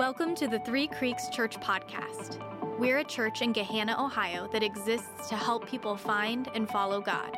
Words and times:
Welcome 0.00 0.34
to 0.36 0.48
the 0.48 0.58
Three 0.60 0.86
Creeks 0.86 1.28
Church 1.28 1.60
Podcast. 1.60 2.38
We're 2.78 3.00
a 3.00 3.04
church 3.04 3.42
in 3.42 3.52
Gahanna, 3.52 3.98
Ohio 3.98 4.48
that 4.50 4.62
exists 4.62 5.28
to 5.28 5.36
help 5.36 5.68
people 5.68 5.94
find 5.94 6.48
and 6.54 6.66
follow 6.66 7.02
God. 7.02 7.36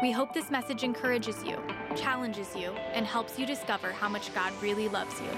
We 0.00 0.10
hope 0.10 0.32
this 0.32 0.50
message 0.50 0.82
encourages 0.82 1.44
you, 1.44 1.62
challenges 1.94 2.56
you, 2.56 2.70
and 2.94 3.04
helps 3.04 3.38
you 3.38 3.44
discover 3.44 3.92
how 3.92 4.08
much 4.08 4.34
God 4.34 4.50
really 4.62 4.88
loves 4.88 5.14
you. 5.20 5.28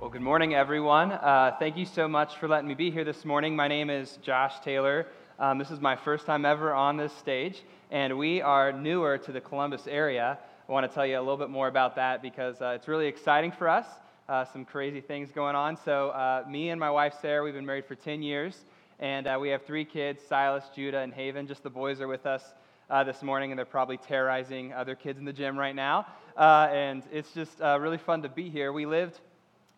Well, 0.00 0.08
good 0.08 0.22
morning, 0.22 0.54
everyone. 0.54 1.12
Uh, 1.12 1.56
thank 1.58 1.76
you 1.76 1.84
so 1.84 2.08
much 2.08 2.36
for 2.36 2.48
letting 2.48 2.68
me 2.68 2.74
be 2.74 2.90
here 2.90 3.04
this 3.04 3.26
morning. 3.26 3.54
My 3.54 3.68
name 3.68 3.90
is 3.90 4.16
Josh 4.22 4.60
Taylor. 4.60 5.08
Um, 5.38 5.58
this 5.58 5.70
is 5.70 5.80
my 5.80 5.96
first 5.96 6.26
time 6.26 6.44
ever 6.44 6.74
on 6.74 6.98
this 6.98 7.12
stage, 7.14 7.62
and 7.90 8.18
we 8.18 8.42
are 8.42 8.70
newer 8.70 9.16
to 9.18 9.32
the 9.32 9.40
Columbus 9.40 9.86
area. 9.86 10.38
I 10.68 10.72
want 10.72 10.88
to 10.88 10.94
tell 10.94 11.06
you 11.06 11.18
a 11.18 11.20
little 11.20 11.38
bit 11.38 11.48
more 11.48 11.68
about 11.68 11.96
that 11.96 12.20
because 12.20 12.60
uh, 12.60 12.74
it's 12.76 12.86
really 12.86 13.06
exciting 13.06 13.50
for 13.50 13.68
us. 13.68 13.86
Uh, 14.28 14.44
some 14.44 14.64
crazy 14.64 15.00
things 15.00 15.30
going 15.32 15.56
on. 15.56 15.76
So, 15.84 16.10
uh, 16.10 16.44
me 16.48 16.68
and 16.68 16.78
my 16.78 16.90
wife 16.90 17.14
Sarah, 17.20 17.42
we've 17.42 17.54
been 17.54 17.66
married 17.66 17.86
for 17.86 17.94
10 17.94 18.22
years, 18.22 18.64
and 19.00 19.26
uh, 19.26 19.38
we 19.40 19.48
have 19.48 19.64
three 19.64 19.86
kids 19.86 20.22
Silas, 20.28 20.64
Judah, 20.74 20.98
and 20.98 21.14
Haven. 21.14 21.46
Just 21.46 21.62
the 21.62 21.70
boys 21.70 22.00
are 22.02 22.08
with 22.08 22.26
us 22.26 22.42
uh, 22.90 23.02
this 23.02 23.22
morning, 23.22 23.52
and 23.52 23.58
they're 23.58 23.64
probably 23.64 23.96
terrorizing 23.96 24.72
other 24.74 24.94
kids 24.94 25.18
in 25.18 25.24
the 25.24 25.32
gym 25.32 25.58
right 25.58 25.74
now. 25.74 26.06
Uh, 26.36 26.68
and 26.70 27.02
it's 27.10 27.32
just 27.32 27.58
really 27.60 27.98
fun 27.98 28.22
to 28.22 28.28
be 28.28 28.50
here. 28.50 28.70
We 28.70 28.84
lived 28.84 29.18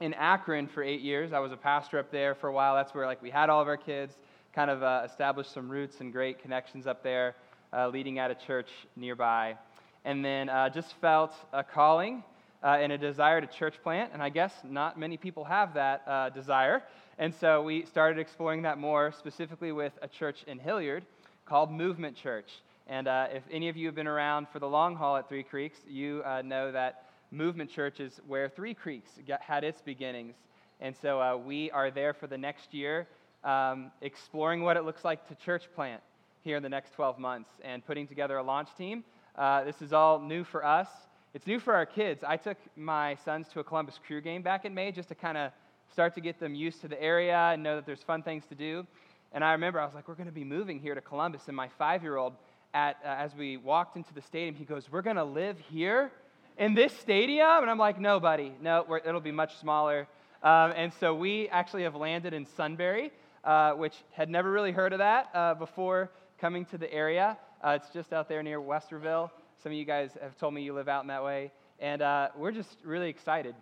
in 0.01 0.15
Akron 0.15 0.67
for 0.67 0.83
eight 0.83 1.01
years. 1.01 1.33
I 1.33 1.39
was 1.39 1.53
a 1.53 1.57
pastor 1.57 2.01
up 2.01 2.11
there 2.11 2.35
for 2.35 2.49
a 2.49 2.53
while. 2.53 2.75
That's 2.75 2.93
where 2.93 3.07
like 3.07 3.23
we 3.23 3.31
had 3.31 3.51
all 3.51 3.63
of 3.63 3.69
our 3.69 3.77
kids 3.77 4.17
kind 4.55 4.71
of 4.71 4.83
uh, 4.85 5.03
established 5.05 5.53
some 5.53 5.69
roots 5.69 6.01
and 6.01 6.13
great 6.13 6.41
connections 6.41 6.87
up 6.87 7.03
there, 7.03 7.35
uh, 7.73 7.89
leading 7.89 8.21
at 8.21 8.31
a 8.31 8.35
church 8.37 8.69
nearby. 8.95 9.57
And 10.05 10.25
then 10.25 10.49
uh, 10.49 10.69
just 10.69 10.95
felt 11.01 11.33
a 11.53 11.65
calling 11.65 12.23
uh, 12.63 12.77
and 12.81 12.93
a 12.93 12.99
desire 12.99 13.41
to 13.41 13.49
church 13.49 13.75
plant. 13.83 14.11
And 14.13 14.23
I 14.23 14.29
guess 14.29 14.53
not 14.63 14.99
many 14.99 15.17
people 15.17 15.43
have 15.45 15.75
that 15.75 16.03
uh, 16.07 16.29
desire. 16.29 16.83
And 17.19 17.35
so 17.35 17.63
we 17.63 17.85
started 17.87 18.21
exploring 18.21 18.63
that 18.63 18.79
more, 18.79 19.13
specifically 19.19 19.73
with 19.73 19.93
a 20.03 20.09
church 20.09 20.45
in 20.47 20.61
Hilliard 20.61 21.05
called 21.47 21.73
Movement 21.73 22.17
Church. 22.17 22.63
And 22.87 23.09
uh, 23.09 23.27
if 23.33 23.43
any 23.51 23.69
of 23.69 23.77
you 23.77 23.87
have 23.87 23.95
been 23.97 24.07
around 24.07 24.47
for 24.53 24.61
the 24.61 24.69
long 24.69 24.95
haul 24.95 25.17
at 25.17 25.29
Three 25.29 25.43
Creeks, 25.43 25.79
you 25.89 26.23
know 26.45 26.71
that 26.71 27.07
Movement 27.33 27.71
Church 27.71 27.99
is 27.99 28.21
where 28.27 28.49
Three 28.49 28.75
Creeks 28.75 29.11
got, 29.27 29.43
had 29.43 29.65
its 29.65 29.81
beginnings. 29.81 30.37
And 30.81 30.95
so 31.01 31.43
we 31.45 31.71
are 31.71 31.91
there 31.91 32.13
for 32.13 32.27
the 32.27 32.39
next 32.39 32.75
year 32.75 33.09
um, 33.45 33.93
exploring 34.01 34.63
what 34.63 34.77
it 34.77 34.85
looks 34.85 35.05
like 35.05 35.29
to 35.29 35.35
church 35.35 35.65
plant 35.75 36.03
here 36.43 36.57
in 36.57 36.63
the 36.63 36.69
next 36.69 36.93
12 36.95 37.19
months 37.19 37.51
and 37.63 37.85
putting 37.87 38.07
together 38.07 38.39
a 38.39 38.43
launch 38.43 38.69
team. 38.77 39.05
Uh, 39.37 39.65
this 39.65 39.81
is 39.83 39.93
all 39.93 40.21
new 40.21 40.45
for 40.45 40.65
us. 40.65 40.89
It's 41.35 41.47
new 41.47 41.59
for 41.59 41.75
our 41.75 41.87
kids. 41.87 42.23
I 42.23 42.37
took 42.37 42.57
my 42.77 43.17
sons 43.25 43.49
to 43.53 43.61
a 43.61 43.65
Columbus 43.65 43.99
Crew 44.07 44.21
game 44.21 44.43
back 44.43 44.65
in 44.65 44.75
May 44.75 44.93
just 44.93 45.09
to 45.09 45.15
kind 45.15 45.37
of 45.37 45.51
start 45.93 46.15
to 46.15 46.21
get 46.21 46.39
them 46.39 46.55
used 46.55 46.81
to 46.83 46.89
the 46.89 47.01
area 47.03 47.37
and 47.37 47.63
know 47.63 47.77
that 47.77 47.87
there's 47.87 48.03
fun 48.03 48.23
things 48.23 48.45
to 48.47 48.55
do. 48.55 48.87
And 49.33 49.43
I 49.45 49.53
remember 49.53 49.81
I 49.81 49.85
was 49.85 49.95
like, 49.95 50.07
we're 50.07 50.15
going 50.15 50.29
to 50.29 50.33
be 50.33 50.45
moving 50.45 50.79
here 50.79 50.95
to 50.95 51.01
Columbus. 51.01 51.43
And 51.49 51.57
my 51.57 51.69
five 51.77 52.03
year 52.03 52.17
old, 52.17 52.35
uh, 52.73 52.93
as 53.05 53.35
we 53.35 53.57
walked 53.57 53.97
into 53.97 54.15
the 54.15 54.23
stadium, 54.23 54.55
he 54.55 54.65
goes, 54.65 54.91
We're 54.91 55.03
going 55.03 55.17
to 55.17 55.25
live 55.25 55.59
here 55.71 56.13
in 56.57 56.75
this 56.75 56.93
stadium? 56.99 57.63
And 57.63 57.71
I'm 57.71 57.79
like, 57.79 58.01
No, 58.01 58.21
buddy, 58.21 58.53
no, 58.61 58.87
it'll 59.05 59.21
be 59.21 59.33
much 59.33 59.59
smaller. 59.59 60.07
Um, 60.43 60.73
and 60.77 60.93
so 61.01 61.15
we 61.15 61.49
actually 61.49 61.83
have 61.83 61.97
landed 61.97 62.33
in 62.33 62.47
Sunbury 62.47 63.11
uh, 63.45 63.73
which 63.73 63.95
had 64.13 64.31
never 64.31 64.51
really 64.51 64.73
heard 64.73 64.93
of 64.93 64.99
that 64.99 65.29
uh, 65.35 65.55
before 65.55 66.11
coming 66.41 66.65
to 66.67 66.79
the 66.79 66.93
area. 66.93 67.37
Uh, 67.63 67.79
it's 67.81 67.91
just 67.93 68.13
out 68.13 68.29
there 68.29 68.43
near 68.43 68.61
Westerville. 68.61 69.31
Some 69.63 69.73
of 69.73 69.79
you 69.79 69.85
guys 69.85 70.11
have 70.23 70.37
told 70.39 70.55
me 70.55 70.63
you 70.63 70.73
live 70.73 70.89
out 70.89 71.03
in 71.03 71.09
that 71.09 71.23
way. 71.23 71.53
And 71.79 72.03
uh, 72.03 72.29
we're 72.37 72.53
just 72.53 72.77
really 72.85 73.09
excited 73.09 73.55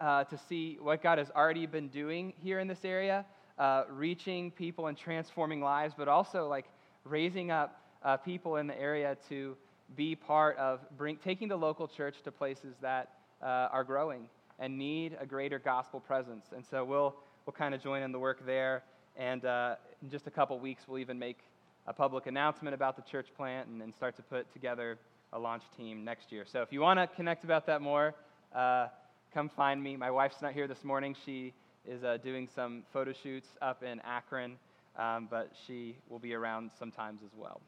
uh, 0.00 0.24
to 0.24 0.38
see 0.48 0.78
what 0.80 1.02
God 1.02 1.18
has 1.18 1.30
already 1.34 1.66
been 1.66 1.88
doing 1.88 2.32
here 2.38 2.60
in 2.60 2.68
this 2.68 2.84
area, 2.84 3.24
uh, 3.58 3.84
reaching 3.90 4.50
people 4.50 4.86
and 4.86 4.96
transforming 4.96 5.60
lives, 5.60 5.94
but 5.96 6.08
also 6.08 6.48
like 6.48 6.66
raising 7.04 7.50
up 7.50 7.76
people 8.24 8.56
in 8.56 8.66
the 8.66 8.80
area 8.80 9.16
to 9.28 9.56
be 9.96 10.14
part 10.14 10.56
of 10.56 10.80
bring, 10.96 11.16
taking 11.16 11.48
the 11.48 11.56
local 11.56 11.86
church 11.86 12.22
to 12.22 12.32
places 12.32 12.74
that 12.80 13.10
are 13.42 13.84
growing 13.84 14.26
and 14.60 14.78
need 14.78 15.16
a 15.20 15.26
greater 15.26 15.58
gospel 15.58 15.98
presence. 15.98 16.46
And 16.54 16.64
so 16.70 16.84
we'll, 16.84 17.16
we'll 17.46 17.54
kind 17.54 17.74
of 17.74 17.82
join 17.82 18.02
in 18.02 18.12
the 18.12 18.18
work 18.18 18.46
there. 18.46 18.82
And 19.16 19.44
uh, 19.44 19.76
in 20.02 20.10
just 20.10 20.26
a 20.26 20.30
couple 20.30 20.58
weeks, 20.58 20.84
we'll 20.86 20.98
even 20.98 21.18
make 21.18 21.38
a 21.86 21.92
public 21.92 22.26
announcement 22.26 22.74
about 22.74 22.96
the 22.96 23.02
church 23.02 23.28
plant 23.36 23.68
and, 23.68 23.82
and 23.82 23.94
start 23.94 24.16
to 24.16 24.22
put 24.22 24.52
together 24.52 24.98
a 25.32 25.38
launch 25.38 25.62
team 25.76 26.04
next 26.04 26.32
year. 26.32 26.44
So 26.50 26.62
if 26.62 26.72
you 26.72 26.80
want 26.80 26.98
to 26.98 27.06
connect 27.16 27.44
about 27.44 27.66
that 27.66 27.80
more, 27.80 28.14
uh, 28.54 28.88
come 29.32 29.48
find 29.48 29.82
me. 29.82 29.96
My 29.96 30.10
wife's 30.10 30.42
not 30.42 30.52
here 30.52 30.66
this 30.66 30.84
morning. 30.84 31.14
She 31.24 31.52
is 31.86 32.02
uh, 32.04 32.18
doing 32.22 32.48
some 32.54 32.82
photo 32.92 33.12
shoots 33.12 33.48
up 33.62 33.82
in 33.82 34.00
Akron, 34.04 34.56
um, 34.98 35.28
but 35.30 35.50
she 35.66 35.96
will 36.08 36.18
be 36.18 36.34
around 36.34 36.70
sometimes 36.78 37.20
as 37.24 37.30
well. 37.36 37.60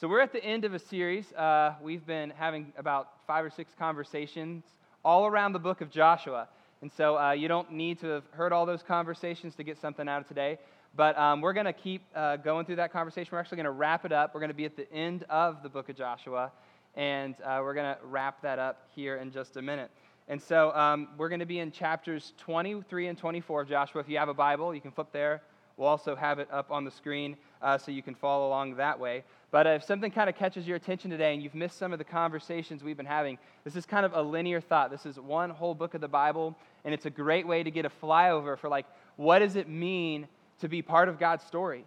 So 0.00 0.08
we're 0.08 0.20
at 0.20 0.32
the 0.32 0.42
end 0.44 0.64
of 0.64 0.72
a 0.74 0.78
series. 0.78 1.32
Uh, 1.32 1.74
we've 1.82 2.06
been 2.06 2.30
having 2.30 2.72
about 2.78 3.08
five 3.26 3.44
or 3.44 3.50
six 3.50 3.72
conversations 3.78 4.64
all 5.04 5.26
around 5.26 5.52
the 5.52 5.58
book 5.58 5.80
of 5.80 5.90
Joshua. 5.90 6.48
And 6.82 6.90
so 6.90 7.18
uh, 7.18 7.32
you 7.32 7.46
don't 7.46 7.72
need 7.72 8.00
to 8.00 8.06
have 8.06 8.24
heard 8.30 8.52
all 8.52 8.64
those 8.64 8.82
conversations 8.82 9.54
to 9.56 9.62
get 9.62 9.78
something 9.78 10.08
out 10.08 10.22
of 10.22 10.28
today. 10.28 10.58
But 10.96 11.16
um, 11.18 11.40
we're 11.40 11.52
going 11.52 11.66
to 11.66 11.74
keep 11.74 12.02
uh, 12.14 12.36
going 12.36 12.64
through 12.64 12.76
that 12.76 12.92
conversation. 12.92 13.28
We're 13.32 13.38
actually 13.38 13.56
going 13.56 13.66
to 13.66 13.70
wrap 13.70 14.04
it 14.06 14.12
up. 14.12 14.34
We're 14.34 14.40
going 14.40 14.48
to 14.48 14.54
be 14.54 14.64
at 14.64 14.76
the 14.76 14.90
end 14.92 15.24
of 15.28 15.62
the 15.62 15.68
book 15.68 15.90
of 15.90 15.96
Joshua. 15.96 16.50
And 16.94 17.34
uh, 17.44 17.60
we're 17.62 17.74
going 17.74 17.94
to 17.94 18.00
wrap 18.04 18.40
that 18.42 18.58
up 18.58 18.88
here 18.94 19.16
in 19.16 19.30
just 19.30 19.56
a 19.56 19.62
minute. 19.62 19.90
And 20.26 20.40
so 20.40 20.74
um, 20.74 21.08
we're 21.18 21.28
going 21.28 21.40
to 21.40 21.46
be 21.46 21.58
in 21.58 21.70
chapters 21.70 22.32
23 22.38 23.08
and 23.08 23.18
24 23.18 23.62
of 23.62 23.68
Joshua. 23.68 24.00
If 24.00 24.08
you 24.08 24.16
have 24.16 24.28
a 24.28 24.34
Bible, 24.34 24.74
you 24.74 24.80
can 24.80 24.90
flip 24.90 25.08
there. 25.12 25.42
We'll 25.76 25.88
also 25.88 26.16
have 26.16 26.38
it 26.38 26.48
up 26.50 26.70
on 26.70 26.84
the 26.84 26.90
screen 26.90 27.36
uh, 27.62 27.78
so 27.78 27.90
you 27.90 28.02
can 28.02 28.14
follow 28.14 28.48
along 28.48 28.76
that 28.76 28.98
way. 28.98 29.24
But 29.50 29.66
if 29.66 29.82
something 29.82 30.12
kind 30.12 30.30
of 30.30 30.36
catches 30.36 30.66
your 30.66 30.76
attention 30.76 31.10
today 31.10 31.34
and 31.34 31.42
you've 31.42 31.56
missed 31.56 31.76
some 31.76 31.92
of 31.92 31.98
the 31.98 32.04
conversations 32.04 32.84
we've 32.84 32.96
been 32.96 33.06
having, 33.06 33.36
this 33.64 33.74
is 33.74 33.84
kind 33.84 34.06
of 34.06 34.12
a 34.14 34.22
linear 34.22 34.60
thought. 34.60 34.90
This 34.90 35.06
is 35.06 35.18
one 35.18 35.50
whole 35.50 35.74
book 35.74 35.94
of 35.94 36.00
the 36.00 36.08
Bible, 36.08 36.56
and 36.84 36.94
it's 36.94 37.06
a 37.06 37.10
great 37.10 37.46
way 37.46 37.62
to 37.62 37.70
get 37.70 37.84
a 37.84 37.90
flyover 37.90 38.56
for 38.56 38.68
like, 38.68 38.86
what 39.16 39.40
does 39.40 39.56
it 39.56 39.68
mean 39.68 40.28
to 40.60 40.68
be 40.68 40.82
part 40.82 41.08
of 41.08 41.18
God's 41.18 41.44
story? 41.44 41.84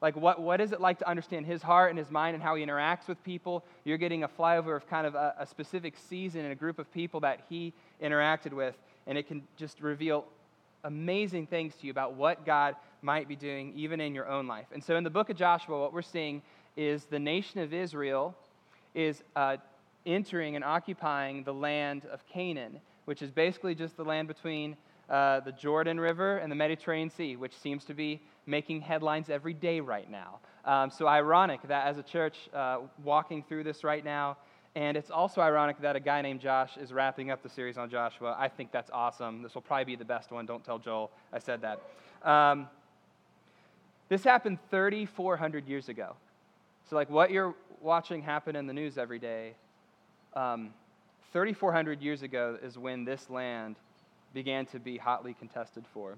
Like, 0.00 0.16
what, 0.16 0.40
what 0.40 0.60
is 0.60 0.72
it 0.72 0.80
like 0.80 0.98
to 1.00 1.08
understand 1.08 1.46
his 1.46 1.62
heart 1.62 1.90
and 1.90 1.98
his 1.98 2.10
mind 2.10 2.34
and 2.34 2.42
how 2.42 2.54
he 2.54 2.64
interacts 2.64 3.08
with 3.08 3.22
people? 3.24 3.64
You're 3.84 3.98
getting 3.98 4.24
a 4.24 4.28
flyover 4.28 4.76
of 4.76 4.88
kind 4.88 5.06
of 5.06 5.14
a, 5.14 5.34
a 5.38 5.46
specific 5.46 5.94
season 6.08 6.42
and 6.42 6.52
a 6.52 6.54
group 6.54 6.78
of 6.78 6.90
people 6.92 7.20
that 7.20 7.40
he 7.48 7.72
interacted 8.02 8.52
with, 8.52 8.74
and 9.06 9.18
it 9.18 9.26
can 9.26 9.42
just 9.56 9.80
reveal 9.80 10.24
amazing 10.84 11.46
things 11.46 11.74
to 11.74 11.86
you 11.86 11.90
about 11.90 12.14
what 12.14 12.46
God 12.46 12.76
might 13.02 13.28
be 13.28 13.36
doing 13.36 13.72
even 13.74 14.00
in 14.00 14.14
your 14.14 14.28
own 14.28 14.46
life. 14.46 14.66
And 14.72 14.82
so 14.82 14.96
in 14.96 15.04
the 15.04 15.10
book 15.10 15.30
of 15.30 15.36
Joshua, 15.36 15.80
what 15.80 15.92
we're 15.92 16.02
seeing 16.02 16.42
is 16.76 17.04
the 17.04 17.18
nation 17.18 17.60
of 17.60 17.72
Israel 17.72 18.34
is 18.94 19.22
uh, 19.34 19.56
entering 20.04 20.56
and 20.56 20.64
occupying 20.64 21.44
the 21.44 21.52
land 21.52 22.06
of 22.06 22.26
Canaan, 22.26 22.80
which 23.04 23.22
is 23.22 23.30
basically 23.30 23.74
just 23.74 23.96
the 23.96 24.04
land 24.04 24.28
between 24.28 24.76
uh, 25.08 25.40
the 25.40 25.52
Jordan 25.52 26.00
River 26.00 26.38
and 26.38 26.50
the 26.50 26.56
Mediterranean 26.56 27.10
Sea, 27.10 27.36
which 27.36 27.56
seems 27.56 27.84
to 27.84 27.94
be 27.94 28.20
making 28.46 28.80
headlines 28.80 29.30
every 29.30 29.54
day 29.54 29.80
right 29.80 30.10
now. 30.10 30.38
Um, 30.64 30.90
so 30.90 31.06
ironic 31.06 31.60
that 31.68 31.86
as 31.86 31.98
a 31.98 32.02
church 32.02 32.48
uh, 32.52 32.78
walking 33.04 33.42
through 33.42 33.64
this 33.64 33.84
right 33.84 34.04
now, 34.04 34.36
and 34.74 34.96
it's 34.96 35.10
also 35.10 35.40
ironic 35.40 35.80
that 35.80 35.96
a 35.96 36.00
guy 36.00 36.20
named 36.20 36.40
Josh 36.40 36.76
is 36.76 36.92
wrapping 36.92 37.30
up 37.30 37.42
the 37.42 37.48
series 37.48 37.78
on 37.78 37.88
Joshua. 37.88 38.36
I 38.38 38.48
think 38.48 38.72
that's 38.72 38.90
awesome. 38.92 39.42
This 39.42 39.54
will 39.54 39.62
probably 39.62 39.84
be 39.84 39.96
the 39.96 40.04
best 40.04 40.30
one. 40.30 40.44
Don't 40.44 40.64
tell 40.64 40.78
Joel 40.78 41.10
I 41.32 41.38
said 41.38 41.62
that. 41.62 41.80
Um, 42.28 42.68
this 44.08 44.22
happened 44.22 44.58
3,400 44.70 45.66
years 45.66 45.88
ago. 45.88 46.14
So, 46.88 46.94
like 46.94 47.10
what 47.10 47.32
you're 47.32 47.54
watching 47.80 48.22
happen 48.22 48.54
in 48.54 48.68
the 48.68 48.72
news 48.72 48.96
every 48.96 49.18
day, 49.18 49.54
um, 50.34 50.72
3,400 51.32 52.00
years 52.00 52.22
ago 52.22 52.56
is 52.62 52.78
when 52.78 53.04
this 53.04 53.28
land 53.28 53.76
began 54.32 54.66
to 54.66 54.78
be 54.78 54.96
hotly 54.96 55.34
contested 55.34 55.84
for, 55.92 56.16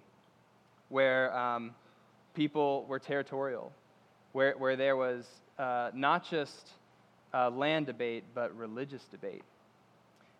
where 0.90 1.34
um, 1.36 1.74
people 2.34 2.84
were 2.86 2.98
territorial, 2.98 3.72
where, 4.32 4.52
where 4.58 4.76
there 4.76 4.96
was 4.96 5.26
uh, 5.58 5.90
not 5.94 6.28
just 6.28 6.72
uh, 7.32 7.48
land 7.48 7.86
debate, 7.86 8.24
but 8.34 8.54
religious 8.54 9.04
debate. 9.04 9.44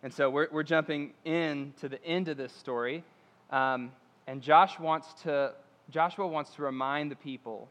And 0.03 0.13
so 0.13 0.29
we're, 0.29 0.47
we're 0.51 0.63
jumping 0.63 1.13
in 1.25 1.73
to 1.81 1.89
the 1.89 2.03
end 2.05 2.27
of 2.27 2.37
this 2.37 2.53
story. 2.53 3.03
Um, 3.49 3.91
and 4.27 4.43
Josh 4.43 4.77
wants 4.79 5.07
to, 5.23 5.53
Joshua 5.89 6.27
wants 6.27 6.51
to 6.51 6.61
remind 6.61 7.09
the 7.09 7.15
people 7.15 7.67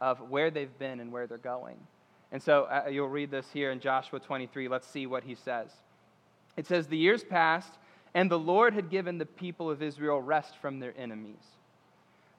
of 0.00 0.30
where 0.30 0.50
they've 0.50 0.76
been 0.78 0.98
and 0.98 1.12
where 1.12 1.26
they're 1.28 1.38
going. 1.38 1.76
And 2.32 2.42
so 2.42 2.64
uh, 2.64 2.88
you'll 2.88 3.08
read 3.08 3.30
this 3.30 3.46
here 3.52 3.70
in 3.70 3.80
Joshua 3.80 4.20
23. 4.20 4.68
Let's 4.68 4.86
see 4.86 5.06
what 5.06 5.24
he 5.24 5.34
says. 5.34 5.70
It 6.56 6.66
says, 6.66 6.86
The 6.86 6.96
years 6.96 7.24
passed, 7.24 7.72
and 8.14 8.30
the 8.30 8.38
Lord 8.38 8.74
had 8.74 8.90
given 8.90 9.18
the 9.18 9.26
people 9.26 9.70
of 9.70 9.82
Israel 9.82 10.20
rest 10.20 10.56
from 10.60 10.78
their 10.78 10.94
enemies. 10.96 11.42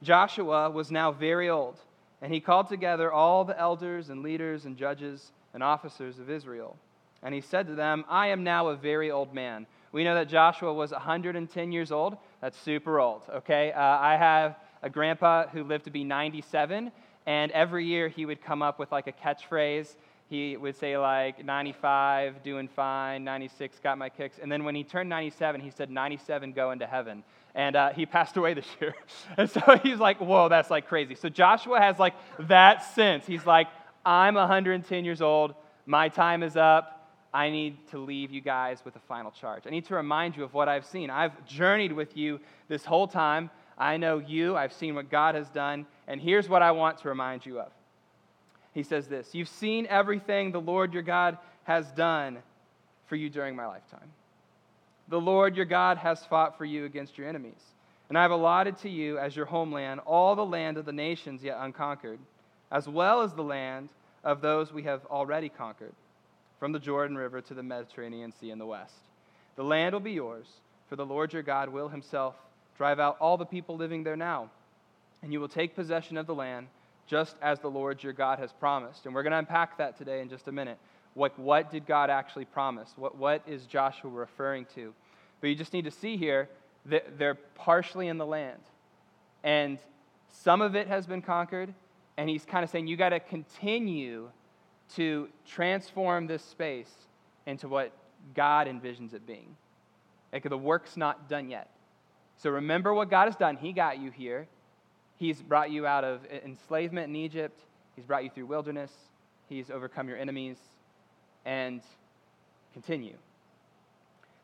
Joshua 0.02 0.70
was 0.70 0.92
now 0.92 1.12
very 1.12 1.50
old, 1.50 1.80
And 2.22 2.34
he 2.34 2.40
called 2.40 2.70
together 2.70 3.12
all 3.12 3.44
the 3.44 3.60
elders 3.60 4.10
and 4.10 4.24
leaders 4.24 4.66
and 4.66 4.78
judges 4.78 5.32
and 5.54 5.62
officers 5.62 6.20
of 6.20 6.30
Israel. 6.30 6.78
And 7.24 7.36
he 7.36 7.42
said 7.42 7.68
to 7.68 7.76
them, 7.76 8.06
I 8.10 8.28
am 8.28 8.44
now 8.44 8.70
a 8.70 8.76
very 8.76 9.12
old 9.12 9.34
man. 9.34 9.68
We 9.92 10.04
know 10.04 10.16
that 10.16 10.30
Joshua 10.30 10.74
was 10.74 10.92
110 10.92 11.72
years 11.72 11.92
old. 11.92 12.18
That's 12.40 12.58
super 12.58 13.00
old, 13.00 13.24
okay? 13.30 13.72
Uh, 13.72 13.80
I 13.80 14.16
have 14.18 14.56
a 14.82 14.90
grandpa 14.90 15.48
who 15.48 15.64
lived 15.64 15.86
to 15.86 15.92
be 15.92 16.04
97, 16.04 16.92
and 17.26 17.52
every 17.52 17.86
year 17.86 18.08
he 18.08 18.26
would 18.26 18.42
come 18.42 18.62
up 18.62 18.80
with 18.80 18.92
like 18.92 19.08
a 19.08 19.12
catchphrase. 19.12 19.96
He 20.30 20.56
would 20.56 20.78
say, 20.78 20.98
like, 20.98 21.44
95, 21.44 22.42
doing 22.42 22.70
fine, 22.70 23.26
96, 23.26 23.80
got 23.84 23.98
my 23.98 24.08
kicks. 24.08 24.40
And 24.42 24.50
then 24.50 24.64
when 24.64 24.76
he 24.76 24.86
turned 24.86 25.10
97, 25.10 25.60
he 25.60 25.72
said, 25.72 25.92
97, 25.92 26.54
go 26.54 26.72
into 26.72 26.88
heaven. 26.88 27.24
And 27.54 27.76
uh, 27.76 27.90
he 27.90 28.06
passed 28.06 28.38
away 28.38 28.54
this 28.54 28.66
year. 28.80 28.96
and 29.38 29.50
so 29.50 29.60
he's 29.84 30.00
like, 30.00 30.22
whoa, 30.22 30.48
that's 30.48 30.70
like 30.70 30.88
crazy. 30.88 31.16
So 31.16 31.28
Joshua 31.28 31.82
has 31.82 32.00
like 32.00 32.14
that 32.40 32.96
sense. 32.96 33.26
He's 33.26 33.46
like, 33.46 33.68
I'm 34.06 34.36
110 34.36 35.04
years 35.04 35.22
old. 35.22 35.54
My 35.86 36.08
time 36.08 36.44
is 36.44 36.56
up. 36.56 36.98
I 37.34 37.50
need 37.50 37.78
to 37.90 37.98
leave 37.98 38.32
you 38.32 38.40
guys 38.40 38.84
with 38.86 38.96
a 38.96 39.00
final 39.00 39.32
charge. 39.32 39.64
I 39.66 39.70
need 39.70 39.86
to 39.88 39.96
remind 39.96 40.38
you 40.38 40.46
of 40.46 40.54
what 40.54 40.70
I've 40.70 40.86
seen. 40.86 41.10
I've 41.10 41.46
journeyed 41.46 41.92
with 41.92 42.16
you 42.16 42.40
this 42.70 42.86
whole 42.86 43.08
time. 43.08 43.50
I 43.82 43.98
know 43.98 44.20
you. 44.20 44.56
I've 44.56 44.74
seen 44.74 44.94
what 44.94 45.10
God 45.10 45.34
has 45.34 45.50
done. 45.50 45.88
And 46.08 46.22
here's 46.22 46.48
what 46.48 46.62
I 46.62 46.70
want 46.70 47.00
to 47.00 47.10
remind 47.10 47.48
you 47.48 47.60
of. 47.60 47.72
He 48.76 48.84
says 48.84 49.08
this 49.08 49.34
You've 49.34 49.50
seen 49.50 49.88
everything 49.90 50.52
the 50.52 50.62
Lord 50.62 50.94
your 50.94 51.02
God 51.02 51.40
has 51.64 51.92
done 51.94 52.38
for 53.08 53.16
you 53.16 53.28
during 53.28 53.56
my 53.56 53.66
lifetime. 53.66 54.12
The 55.10 55.20
Lord 55.20 55.58
your 55.58 55.66
God 55.66 55.98
has 55.98 56.24
fought 56.26 56.60
for 56.60 56.64
you 56.64 56.86
against 56.86 57.18
your 57.18 57.28
enemies. 57.28 57.60
And 58.08 58.18
I 58.18 58.22
have 58.22 58.32
allotted 58.32 58.78
to 58.80 58.90
you 58.90 59.18
as 59.18 59.36
your 59.36 59.48
homeland 59.48 60.00
all 60.02 60.36
the 60.36 60.46
land 60.46 60.78
of 60.78 60.86
the 60.86 60.94
nations 60.94 61.42
yet 61.42 61.58
unconquered, 61.60 62.20
as 62.72 62.88
well 62.88 63.22
as 63.22 63.34
the 63.34 63.42
land 63.42 63.90
of 64.24 64.42
those 64.42 64.72
we 64.72 64.84
have 64.84 65.04
already 65.08 65.50
conquered, 65.50 65.94
from 66.60 66.72
the 66.72 66.80
Jordan 66.80 67.18
River 67.18 67.42
to 67.42 67.54
the 67.56 67.64
Mediterranean 67.64 68.32
Sea 68.32 68.52
in 68.52 68.60
the 68.60 68.66
west. 68.66 68.94
The 69.56 69.64
land 69.64 69.94
will 69.94 70.02
be 70.02 70.12
yours, 70.12 70.46
for 70.88 70.96
the 70.96 71.06
Lord 71.06 71.34
your 71.34 71.42
God 71.42 71.70
will 71.70 71.90
himself 71.90 72.36
drive 72.82 73.00
out 73.00 73.16
all 73.20 73.38
the 73.38 73.46
people 73.46 73.78
living 73.78 74.04
there 74.04 74.16
now, 74.16 74.50
and 75.22 75.32
you 75.32 75.40
will 75.40 75.48
take 75.48 75.76
possession 75.76 76.18
of 76.18 76.26
the 76.26 76.34
land 76.34 76.66
just 77.06 77.36
as 77.40 77.60
the 77.60 77.70
Lord 77.70 78.02
your 78.02 78.12
God 78.12 78.40
has 78.40 78.52
promised. 78.54 79.06
And 79.06 79.14
we're 79.14 79.22
going 79.22 79.34
to 79.34 79.38
unpack 79.38 79.78
that 79.78 80.00
today 80.00 80.20
in 80.20 80.30
just 80.30 80.48
a 80.48 80.52
minute. 80.52 80.80
What, 81.14 81.38
what 81.38 81.70
did 81.70 81.86
God 81.86 82.10
actually 82.10 82.46
promise? 82.46 82.90
What, 82.96 83.16
what 83.16 83.44
is 83.46 83.68
Joshua 83.68 84.10
referring 84.10 84.66
to? 84.74 84.96
But 85.42 85.52
you 85.52 85.56
just 85.56 85.74
need 85.74 85.86
to 85.86 85.92
see 85.92 86.18
here 86.18 86.50
that 86.88 87.20
they're 87.20 87.36
partially 87.36 88.08
in 88.08 88.18
the 88.18 88.26
land. 88.26 88.64
And 89.44 89.78
some 90.32 90.64
of 90.64 90.76
it 90.76 90.88
has 90.88 91.06
been 91.06 91.22
conquered. 91.22 91.72
And 92.18 92.32
he's 92.32 92.46
kind 92.46 92.64
of 92.64 92.72
saying, 92.72 92.88
you 92.88 92.98
got 92.98 93.10
to 93.10 93.20
continue 93.20 94.30
to 94.96 95.30
transform 95.46 96.26
this 96.26 96.44
space 96.44 96.92
into 97.46 97.68
what 97.68 97.92
God 98.34 98.66
envisions 98.66 99.14
it 99.14 99.28
being. 99.28 99.56
Like 100.34 100.50
the 100.50 100.58
work's 100.58 100.98
not 100.98 101.30
done 101.30 101.48
yet. 101.48 101.70
So 102.42 102.50
remember 102.50 102.92
what 102.92 103.12
God 103.12 103.26
has 103.26 103.36
done. 103.36 103.56
He 103.56 103.72
got 103.72 104.00
you 104.00 104.10
here. 104.10 104.48
He's 105.18 105.40
brought 105.40 105.70
you 105.70 105.86
out 105.86 106.04
of 106.04 106.22
enslavement 106.44 107.08
in 107.08 107.16
Egypt. 107.16 107.60
He's 107.96 108.04
brought 108.04 108.24
you 108.24 108.32
through 108.32 108.48
wilderness. 108.48 108.92
He's 109.48 109.70
overcome 109.70 110.08
your 110.08 110.18
enemies. 110.18 110.58
And 111.46 111.82
continue. 112.74 113.14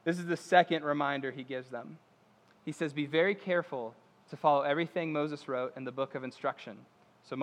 This 0.04 0.20
is 0.20 0.28
the 0.28 0.38
second 0.38 0.84
reminder 0.84 1.32
he 1.32 1.42
gives 1.42 1.70
them. 1.70 1.98
He 2.66 2.72
says, 2.72 2.94
Be 2.94 3.08
very 3.08 3.34
careful 3.34 3.96
to 4.30 4.38
follow 4.38 4.62
everything 4.62 5.12
Moses 5.12 5.48
wrote 5.48 5.76
in 5.76 5.84
the 5.84 5.92
book 5.92 6.14
of 6.14 6.24
instruction. 6.24 6.78
So 7.28 7.36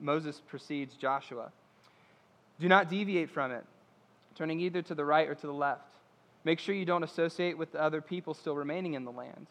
Moses 0.00 0.42
precedes 0.48 0.96
Joshua. 0.96 1.52
Do 2.58 2.68
not 2.68 2.90
deviate 2.90 3.30
from 3.30 3.52
it, 3.52 3.64
turning 4.34 4.58
either 4.58 4.82
to 4.82 4.94
the 4.96 5.04
right 5.04 5.28
or 5.28 5.36
to 5.36 5.46
the 5.46 5.52
left. 5.52 5.94
Make 6.42 6.58
sure 6.58 6.74
you 6.74 6.84
don't 6.84 7.04
associate 7.04 7.56
with 7.56 7.72
the 7.72 7.80
other 7.80 8.00
people 8.00 8.34
still 8.34 8.56
remaining 8.56 8.94
in 8.94 9.04
the 9.04 9.12
land. 9.12 9.46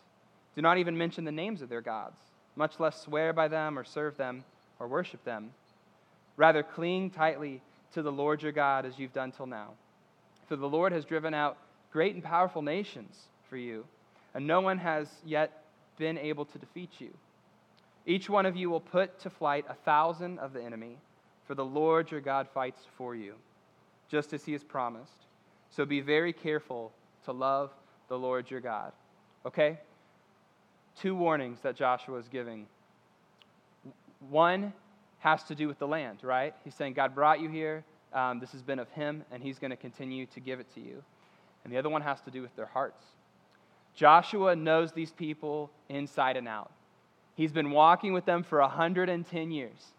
Do 0.56 0.62
not 0.62 0.78
even 0.78 0.98
mention 0.98 1.24
the 1.24 1.32
names 1.32 1.62
of 1.62 1.70
their 1.70 1.82
gods, 1.82 2.18
much 2.56 2.80
less 2.80 3.02
swear 3.02 3.34
by 3.34 3.48
them 3.48 3.78
or 3.78 3.84
serve 3.84 4.18
them 4.18 4.44
or 4.80 4.88
worship 4.88 5.24
them. 5.24 5.52
Rather, 6.38 6.64
cling 6.64 7.10
tightly 7.10 7.62
to 7.94 8.02
the 8.02 8.12
Lord 8.12 8.42
your 8.42 8.52
God 8.52 8.86
as 8.86 8.98
you've 8.98 9.14
done 9.14 9.32
till 9.32 9.46
now. 9.46 9.72
For 10.48 10.56
the 10.56 10.70
Lord 10.70 10.92
has 10.92 11.06
driven 11.06 11.34
out 11.34 11.58
great 11.92 12.16
and 12.16 12.24
powerful 12.24 12.62
nations 12.62 13.16
for 13.50 13.58
you, 13.58 13.86
and 14.34 14.48
no 14.48 14.62
one 14.62 14.80
has 14.80 15.08
yet 15.26 15.64
been 15.98 16.18
able 16.18 16.46
to 16.46 16.58
defeat 16.58 16.90
you. 17.00 17.14
Each 18.06 18.30
one 18.30 18.46
of 18.46 18.56
you 18.56 18.70
will 18.70 18.80
put 18.80 19.20
to 19.20 19.30
flight 19.30 19.66
a 19.70 19.76
thousand 19.76 20.40
of 20.40 20.54
the 20.54 20.64
enemy, 20.64 20.98
for 21.48 21.56
the 21.56 21.66
Lord 21.66 22.12
your 22.12 22.22
God 22.22 22.48
fights 22.54 22.82
for 22.98 23.16
you, 23.16 23.36
just 24.10 24.34
as 24.34 24.44
he 24.44 24.52
has 24.54 24.64
promised. 24.64 25.26
So 25.70 25.86
be 25.86 26.02
very 26.02 26.34
careful 26.34 26.92
to 27.26 27.32
love 27.32 27.72
the 28.10 28.18
Lord 28.18 28.50
your 28.52 28.60
God. 28.60 28.92
Okay? 29.46 29.80
Two 31.00 31.16
warnings 31.16 31.60
that 31.62 31.76
Joshua 31.76 32.18
is 32.18 32.28
giving. 32.28 32.68
One 34.30 34.74
has 35.20 35.44
to 35.46 35.56
do 35.56 35.68
with 35.68 35.80
the 35.80 35.88
land, 35.88 36.20
right? 36.22 36.54
He's 36.64 36.76
saying, 36.76 36.94
God 36.94 37.16
brought 37.16 37.40
you 37.40 37.50
here. 37.50 37.84
Um, 38.14 38.40
this 38.40 38.52
has 38.52 38.62
been 38.62 38.80
of 38.80 38.90
him, 38.90 39.24
and 39.32 39.42
he's 39.42 39.58
going 39.58 39.72
to 39.72 39.78
continue 39.78 40.26
to 40.28 40.40
give 40.40 40.60
it 40.60 40.68
to 40.76 40.82
you 40.82 41.04
and 41.64 41.72
the 41.72 41.78
other 41.78 41.90
one 41.90 42.02
has 42.02 42.22
to 42.22 42.32
do 42.32 42.42
with 42.42 42.56
their 42.56 42.66
hearts. 42.66 43.04
Joshua 43.96 44.56
knows 44.56 44.92
these 44.92 45.12
people 45.12 45.70
inside 45.90 46.36
and 46.38 46.48
out. 46.48 46.72
He's 47.36 47.52
been 47.52 47.72
walking 47.72 48.14
with 48.14 48.26
them 48.26 48.44
for 48.44 48.60
110 48.60 49.52
years. 49.52 49.94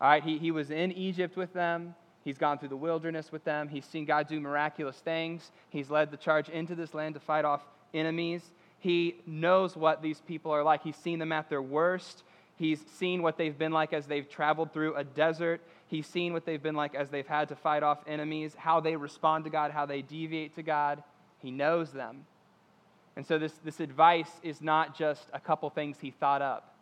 All 0.00 0.08
right, 0.08 0.22
he, 0.22 0.38
he 0.38 0.50
was 0.50 0.70
in 0.70 0.92
Egypt 0.92 1.36
with 1.36 1.52
them. 1.52 1.94
He's 2.22 2.38
gone 2.38 2.58
through 2.58 2.68
the 2.68 2.76
wilderness 2.76 3.32
with 3.32 3.44
them. 3.44 3.68
He's 3.68 3.84
seen 3.84 4.04
God 4.04 4.28
do 4.28 4.40
miraculous 4.40 4.96
things. 4.96 5.50
He's 5.68 5.90
led 5.90 6.10
the 6.10 6.16
charge 6.16 6.48
into 6.48 6.74
this 6.74 6.94
land 6.94 7.14
to 7.14 7.20
fight 7.20 7.44
off 7.44 7.62
enemies. 7.92 8.42
He 8.84 9.16
knows 9.26 9.78
what 9.78 10.02
these 10.02 10.20
people 10.20 10.52
are 10.52 10.62
like. 10.62 10.82
He's 10.82 10.96
seen 10.96 11.18
them 11.18 11.32
at 11.32 11.48
their 11.48 11.62
worst. 11.62 12.22
He's 12.58 12.84
seen 12.98 13.22
what 13.22 13.38
they've 13.38 13.56
been 13.56 13.72
like 13.72 13.94
as 13.94 14.04
they've 14.04 14.28
traveled 14.28 14.74
through 14.74 14.94
a 14.96 15.02
desert. 15.02 15.62
He's 15.86 16.06
seen 16.06 16.34
what 16.34 16.44
they've 16.44 16.62
been 16.62 16.74
like 16.74 16.94
as 16.94 17.08
they've 17.08 17.26
had 17.26 17.48
to 17.48 17.56
fight 17.56 17.82
off 17.82 18.00
enemies, 18.06 18.54
how 18.54 18.80
they 18.80 18.94
respond 18.94 19.44
to 19.44 19.50
God, 19.50 19.70
how 19.70 19.86
they 19.86 20.02
deviate 20.02 20.54
to 20.56 20.62
God. 20.62 21.02
He 21.38 21.50
knows 21.50 21.92
them. 21.92 22.26
And 23.16 23.26
so, 23.26 23.38
this, 23.38 23.54
this 23.64 23.80
advice 23.80 24.30
is 24.42 24.60
not 24.60 24.94
just 24.94 25.28
a 25.32 25.40
couple 25.40 25.70
things 25.70 25.96
he 25.98 26.10
thought 26.10 26.42
up, 26.42 26.74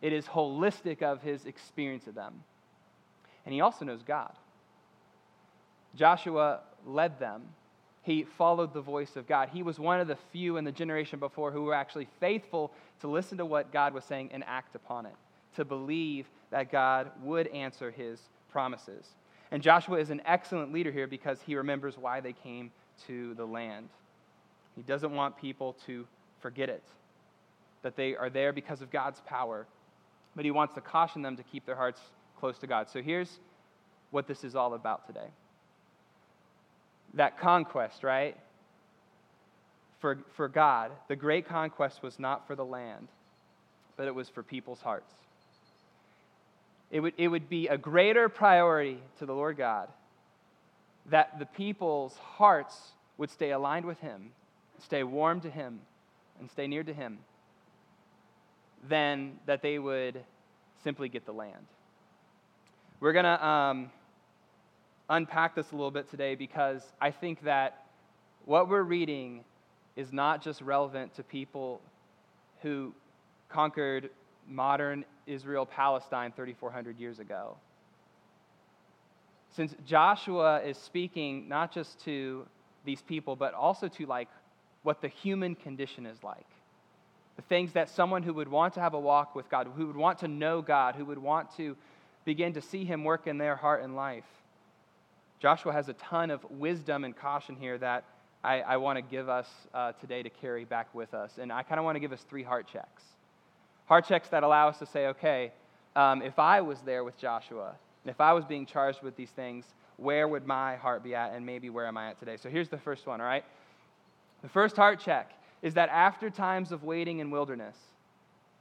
it 0.00 0.14
is 0.14 0.24
holistic 0.24 1.02
of 1.02 1.20
his 1.20 1.44
experience 1.44 2.06
of 2.06 2.14
them. 2.14 2.44
And 3.44 3.52
he 3.52 3.60
also 3.60 3.84
knows 3.84 4.02
God. 4.02 4.32
Joshua 5.94 6.60
led 6.86 7.20
them. 7.20 7.42
He 8.06 8.22
followed 8.22 8.72
the 8.72 8.80
voice 8.80 9.16
of 9.16 9.26
God. 9.26 9.48
He 9.52 9.64
was 9.64 9.80
one 9.80 9.98
of 9.98 10.06
the 10.06 10.16
few 10.30 10.58
in 10.58 10.64
the 10.64 10.70
generation 10.70 11.18
before 11.18 11.50
who 11.50 11.64
were 11.64 11.74
actually 11.74 12.06
faithful 12.20 12.70
to 13.00 13.08
listen 13.08 13.36
to 13.38 13.44
what 13.44 13.72
God 13.72 13.92
was 13.92 14.04
saying 14.04 14.30
and 14.32 14.44
act 14.46 14.76
upon 14.76 15.06
it, 15.06 15.14
to 15.56 15.64
believe 15.64 16.26
that 16.52 16.70
God 16.70 17.10
would 17.20 17.48
answer 17.48 17.90
his 17.90 18.20
promises. 18.48 19.16
And 19.50 19.60
Joshua 19.60 19.98
is 19.98 20.10
an 20.10 20.22
excellent 20.24 20.72
leader 20.72 20.92
here 20.92 21.08
because 21.08 21.40
he 21.42 21.56
remembers 21.56 21.98
why 21.98 22.20
they 22.20 22.32
came 22.32 22.70
to 23.08 23.34
the 23.34 23.44
land. 23.44 23.88
He 24.76 24.82
doesn't 24.82 25.12
want 25.12 25.36
people 25.36 25.74
to 25.86 26.06
forget 26.38 26.68
it, 26.68 26.84
that 27.82 27.96
they 27.96 28.14
are 28.14 28.30
there 28.30 28.52
because 28.52 28.82
of 28.82 28.90
God's 28.92 29.20
power, 29.26 29.66
but 30.36 30.44
he 30.44 30.52
wants 30.52 30.74
to 30.74 30.80
caution 30.80 31.22
them 31.22 31.36
to 31.36 31.42
keep 31.42 31.66
their 31.66 31.74
hearts 31.74 32.00
close 32.38 32.56
to 32.58 32.68
God. 32.68 32.88
So 32.88 33.02
here's 33.02 33.40
what 34.12 34.28
this 34.28 34.44
is 34.44 34.54
all 34.54 34.74
about 34.74 35.08
today 35.08 35.26
that 37.14 37.38
conquest, 37.38 38.02
right? 38.02 38.36
For, 40.00 40.18
for 40.34 40.48
God, 40.48 40.92
the 41.08 41.16
great 41.16 41.48
conquest 41.48 42.02
was 42.02 42.18
not 42.18 42.46
for 42.46 42.54
the 42.54 42.64
land, 42.64 43.08
but 43.96 44.06
it 44.06 44.14
was 44.14 44.28
for 44.28 44.42
people's 44.42 44.80
hearts. 44.80 45.12
It 46.90 47.00
would, 47.00 47.14
it 47.16 47.28
would 47.28 47.48
be 47.48 47.68
a 47.68 47.78
greater 47.78 48.28
priority 48.28 48.98
to 49.18 49.26
the 49.26 49.34
Lord 49.34 49.56
God 49.56 49.88
that 51.10 51.38
the 51.38 51.46
people's 51.46 52.16
hearts 52.16 52.92
would 53.16 53.30
stay 53.30 53.52
aligned 53.52 53.84
with 53.84 53.98
Him, 54.00 54.32
stay 54.84 55.02
warm 55.02 55.40
to 55.40 55.50
Him, 55.50 55.80
and 56.38 56.50
stay 56.50 56.66
near 56.66 56.82
to 56.82 56.92
Him, 56.92 57.18
than 58.88 59.38
that 59.46 59.62
they 59.62 59.78
would 59.78 60.22
simply 60.82 61.08
get 61.08 61.24
the 61.24 61.32
land. 61.32 61.66
We're 63.00 63.12
going 63.12 63.24
to 63.24 63.46
um, 63.46 63.90
unpack 65.08 65.54
this 65.54 65.70
a 65.72 65.74
little 65.74 65.90
bit 65.90 66.10
today 66.10 66.34
because 66.34 66.82
I 67.00 67.10
think 67.10 67.42
that 67.44 67.84
what 68.44 68.68
we're 68.68 68.82
reading 68.82 69.44
is 69.96 70.12
not 70.12 70.42
just 70.42 70.60
relevant 70.60 71.14
to 71.14 71.22
people 71.22 71.80
who 72.62 72.92
conquered 73.48 74.10
modern 74.48 75.04
Israel 75.26 75.66
Palestine 75.66 76.32
3,400 76.32 76.98
years 76.98 77.18
ago. 77.18 77.56
Since 79.54 79.74
Joshua 79.86 80.60
is 80.60 80.76
speaking 80.76 81.48
not 81.48 81.72
just 81.72 82.00
to 82.04 82.46
these 82.84 83.02
people, 83.02 83.36
but 83.36 83.54
also 83.54 83.88
to 83.88 84.06
like 84.06 84.28
what 84.82 85.00
the 85.00 85.08
human 85.08 85.54
condition 85.54 86.06
is 86.06 86.22
like. 86.22 86.46
The 87.36 87.42
things 87.42 87.72
that 87.72 87.90
someone 87.90 88.22
who 88.22 88.32
would 88.34 88.48
want 88.48 88.74
to 88.74 88.80
have 88.80 88.94
a 88.94 89.00
walk 89.00 89.34
with 89.34 89.48
God, 89.50 89.68
who 89.76 89.86
would 89.86 89.96
want 89.96 90.18
to 90.20 90.28
know 90.28 90.62
God, 90.62 90.94
who 90.94 91.04
would 91.04 91.18
want 91.18 91.54
to 91.56 91.76
begin 92.24 92.54
to 92.54 92.62
see 92.62 92.84
him 92.84 93.04
work 93.04 93.26
in 93.26 93.38
their 93.38 93.56
heart 93.56 93.82
and 93.82 93.96
life. 93.96 94.24
Joshua 95.38 95.72
has 95.72 95.88
a 95.88 95.92
ton 95.94 96.30
of 96.30 96.44
wisdom 96.50 97.04
and 97.04 97.16
caution 97.16 97.56
here 97.56 97.76
that 97.78 98.04
I, 98.42 98.60
I 98.60 98.76
want 98.76 98.96
to 98.96 99.02
give 99.02 99.28
us 99.28 99.48
uh, 99.74 99.92
today 99.92 100.22
to 100.22 100.30
carry 100.30 100.64
back 100.64 100.94
with 100.94 101.14
us. 101.14 101.38
And 101.40 101.52
I 101.52 101.62
kind 101.62 101.78
of 101.78 101.84
want 101.84 101.96
to 101.96 102.00
give 102.00 102.12
us 102.12 102.24
three 102.28 102.42
heart 102.42 102.66
checks. 102.72 103.02
Heart 103.86 104.06
checks 104.06 104.28
that 104.28 104.42
allow 104.42 104.68
us 104.68 104.78
to 104.78 104.86
say, 104.86 105.08
okay, 105.08 105.52
um, 105.94 106.22
if 106.22 106.38
I 106.38 106.60
was 106.60 106.80
there 106.80 107.04
with 107.04 107.18
Joshua, 107.18 107.74
and 108.04 108.10
if 108.10 108.20
I 108.20 108.32
was 108.32 108.44
being 108.44 108.66
charged 108.66 109.02
with 109.02 109.16
these 109.16 109.30
things, 109.30 109.64
where 109.96 110.28
would 110.28 110.46
my 110.46 110.76
heart 110.76 111.02
be 111.02 111.14
at, 111.14 111.32
and 111.32 111.44
maybe 111.44 111.70
where 111.70 111.86
am 111.86 111.96
I 111.96 112.10
at 112.10 112.18
today? 112.18 112.36
So 112.36 112.48
here's 112.48 112.68
the 112.68 112.78
first 112.78 113.06
one, 113.06 113.20
all 113.20 113.26
right? 113.26 113.44
The 114.42 114.48
first 114.48 114.76
heart 114.76 115.00
check 115.00 115.32
is 115.62 115.74
that 115.74 115.88
after 115.88 116.30
times 116.30 116.70
of 116.70 116.84
waiting 116.84 117.18
in 117.18 117.30
wilderness, 117.30 117.76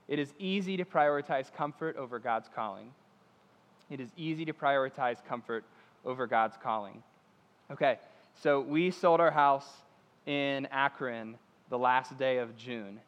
it 0.07 0.19
is 0.19 0.33
easy 0.39 0.77
to 0.77 0.85
prioritize 0.85 1.53
comfort 1.53 1.97
over 1.97 2.19
God's 2.19 2.49
calling. 2.55 2.91
It 3.89 3.99
is 3.99 4.09
easy 4.17 4.45
to 4.45 4.53
prioritize 4.53 5.17
comfort 5.27 5.63
over 6.05 6.27
God's 6.27 6.55
calling. 6.61 7.03
Okay, 7.71 7.97
so 8.41 8.61
we 8.61 8.91
sold 8.91 9.19
our 9.19 9.31
house 9.31 9.67
in 10.25 10.67
Akron 10.67 11.35
the 11.69 11.77
last 11.77 12.17
day 12.17 12.37
of 12.37 12.55
June, 12.57 12.99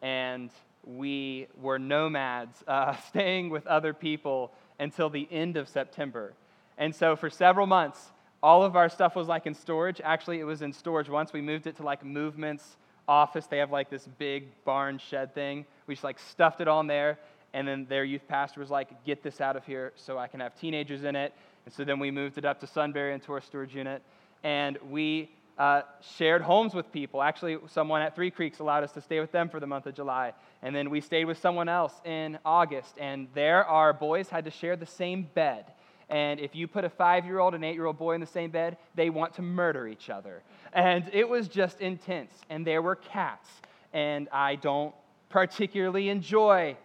and 0.00 0.50
we 0.84 1.48
were 1.60 1.78
nomads, 1.78 2.62
uh, 2.68 2.94
staying 3.08 3.50
with 3.50 3.66
other 3.66 3.92
people 3.92 4.52
until 4.78 5.10
the 5.10 5.26
end 5.30 5.56
of 5.56 5.68
September. 5.68 6.32
And 6.78 6.94
so 6.94 7.16
for 7.16 7.30
several 7.30 7.66
months, 7.66 8.12
all 8.42 8.62
of 8.62 8.76
our 8.76 8.88
stuff 8.88 9.16
was 9.16 9.26
like 9.26 9.46
in 9.46 9.54
storage. 9.54 10.00
Actually, 10.04 10.40
it 10.40 10.44
was 10.44 10.62
in 10.62 10.72
storage 10.72 11.08
once. 11.08 11.32
We 11.32 11.40
moved 11.40 11.66
it 11.66 11.76
to 11.76 11.82
like 11.82 12.04
movements 12.04 12.76
office. 13.08 13.46
They 13.46 13.58
have 13.58 13.70
like 13.70 13.90
this 13.90 14.06
big 14.18 14.48
barn 14.64 14.98
shed 14.98 15.34
thing. 15.34 15.64
We 15.86 15.94
just 15.94 16.04
like 16.04 16.18
stuffed 16.18 16.60
it 16.60 16.68
on 16.68 16.86
there. 16.86 17.18
And 17.56 17.66
then 17.66 17.86
their 17.88 18.04
youth 18.04 18.28
pastor 18.28 18.60
was 18.60 18.68
like, 18.68 19.02
get 19.06 19.22
this 19.22 19.40
out 19.40 19.56
of 19.56 19.64
here 19.64 19.94
so 19.96 20.18
I 20.18 20.26
can 20.28 20.40
have 20.40 20.54
teenagers 20.60 21.04
in 21.04 21.16
it. 21.16 21.32
And 21.64 21.72
so 21.72 21.84
then 21.84 21.98
we 21.98 22.10
moved 22.10 22.36
it 22.36 22.44
up 22.44 22.60
to 22.60 22.66
Sunbury 22.66 23.14
into 23.14 23.32
our 23.32 23.40
storage 23.40 23.74
unit. 23.74 24.02
And 24.44 24.76
we 24.90 25.30
uh, 25.56 25.80
shared 26.18 26.42
homes 26.42 26.74
with 26.74 26.92
people. 26.92 27.22
Actually, 27.22 27.56
someone 27.68 28.02
at 28.02 28.14
Three 28.14 28.30
Creeks 28.30 28.58
allowed 28.58 28.84
us 28.84 28.92
to 28.92 29.00
stay 29.00 29.20
with 29.20 29.32
them 29.32 29.48
for 29.48 29.58
the 29.58 29.66
month 29.66 29.86
of 29.86 29.94
July. 29.94 30.34
And 30.60 30.76
then 30.76 30.90
we 30.90 31.00
stayed 31.00 31.24
with 31.24 31.38
someone 31.38 31.66
else 31.66 31.94
in 32.04 32.38
August. 32.44 32.94
And 32.98 33.26
there, 33.32 33.64
our 33.64 33.94
boys 33.94 34.28
had 34.28 34.44
to 34.44 34.50
share 34.50 34.76
the 34.76 34.84
same 34.84 35.26
bed. 35.32 35.72
And 36.10 36.38
if 36.40 36.54
you 36.54 36.68
put 36.68 36.84
a 36.84 36.90
five 36.90 37.24
year 37.24 37.38
old 37.38 37.54
and 37.54 37.64
eight 37.64 37.74
year 37.74 37.86
old 37.86 37.96
boy 37.96 38.12
in 38.12 38.20
the 38.20 38.26
same 38.26 38.50
bed, 38.50 38.76
they 38.94 39.08
want 39.08 39.32
to 39.36 39.42
murder 39.42 39.88
each 39.88 40.10
other. 40.10 40.42
And 40.74 41.08
it 41.14 41.26
was 41.26 41.48
just 41.48 41.80
intense. 41.80 42.34
And 42.50 42.66
there 42.66 42.82
were 42.82 42.96
cats. 42.96 43.48
And 43.94 44.28
I 44.30 44.56
don't 44.56 44.94
particularly 45.30 46.10
enjoy 46.10 46.76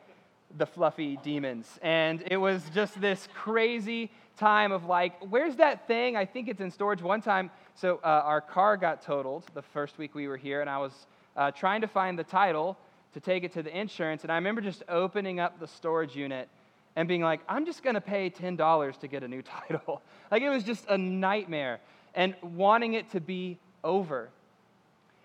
the 0.58 0.66
fluffy 0.66 1.18
demons. 1.18 1.80
And 1.82 2.24
it 2.28 2.38
was 2.38 2.64
just 2.74 3.00
this 3.00 3.28
crazy 3.34 4.12
time 4.38 4.72
of 4.72 4.86
like, 4.86 5.14
where's 5.30 5.56
that 5.58 5.88
thing? 5.88 6.16
I 6.16 6.26
think 6.26 6.48
it's 6.48 6.62
in 6.62 6.72
storage. 6.72 7.02
One 7.02 7.22
time, 7.22 7.52
so 7.76 8.00
uh, 8.04 8.08
our 8.26 8.42
car 8.42 8.78
got 8.78 9.02
totaled 9.02 9.46
the 9.54 9.62
first 9.62 9.98
week 9.98 10.16
we 10.16 10.28
were 10.28 10.38
here, 10.38 10.62
and 10.62 10.70
I 10.70 10.78
was 10.78 11.06
uh, 11.36 11.52
trying 11.52 11.82
to 11.82 11.88
find 11.88 12.18
the 12.18 12.24
title 12.24 12.78
to 13.14 13.20
take 13.20 13.44
it 13.44 13.54
to 13.54 13.64
the 13.64 13.78
insurance. 13.78 14.24
And 14.24 14.32
I 14.32 14.36
remember 14.36 14.62
just 14.62 14.84
opening 14.88 15.40
up 15.40 15.60
the 15.60 15.68
storage 15.68 16.16
unit 16.16 16.50
and 16.96 17.08
being 17.08 17.22
like, 17.22 17.42
I'm 17.48 17.66
just 17.66 17.84
going 17.84 17.94
to 17.94 18.02
pay 18.02 18.30
$10 18.30 19.00
to 19.00 19.08
get 19.08 19.24
a 19.24 19.28
new 19.28 19.42
title. 19.70 20.02
like 20.30 20.42
it 20.42 20.50
was 20.50 20.64
just 20.64 20.86
a 20.88 20.98
nightmare 20.98 21.80
and 22.16 22.36
wanting 22.42 22.94
it 22.94 23.10
to 23.12 23.22
be 23.22 23.58
over. 23.84 24.30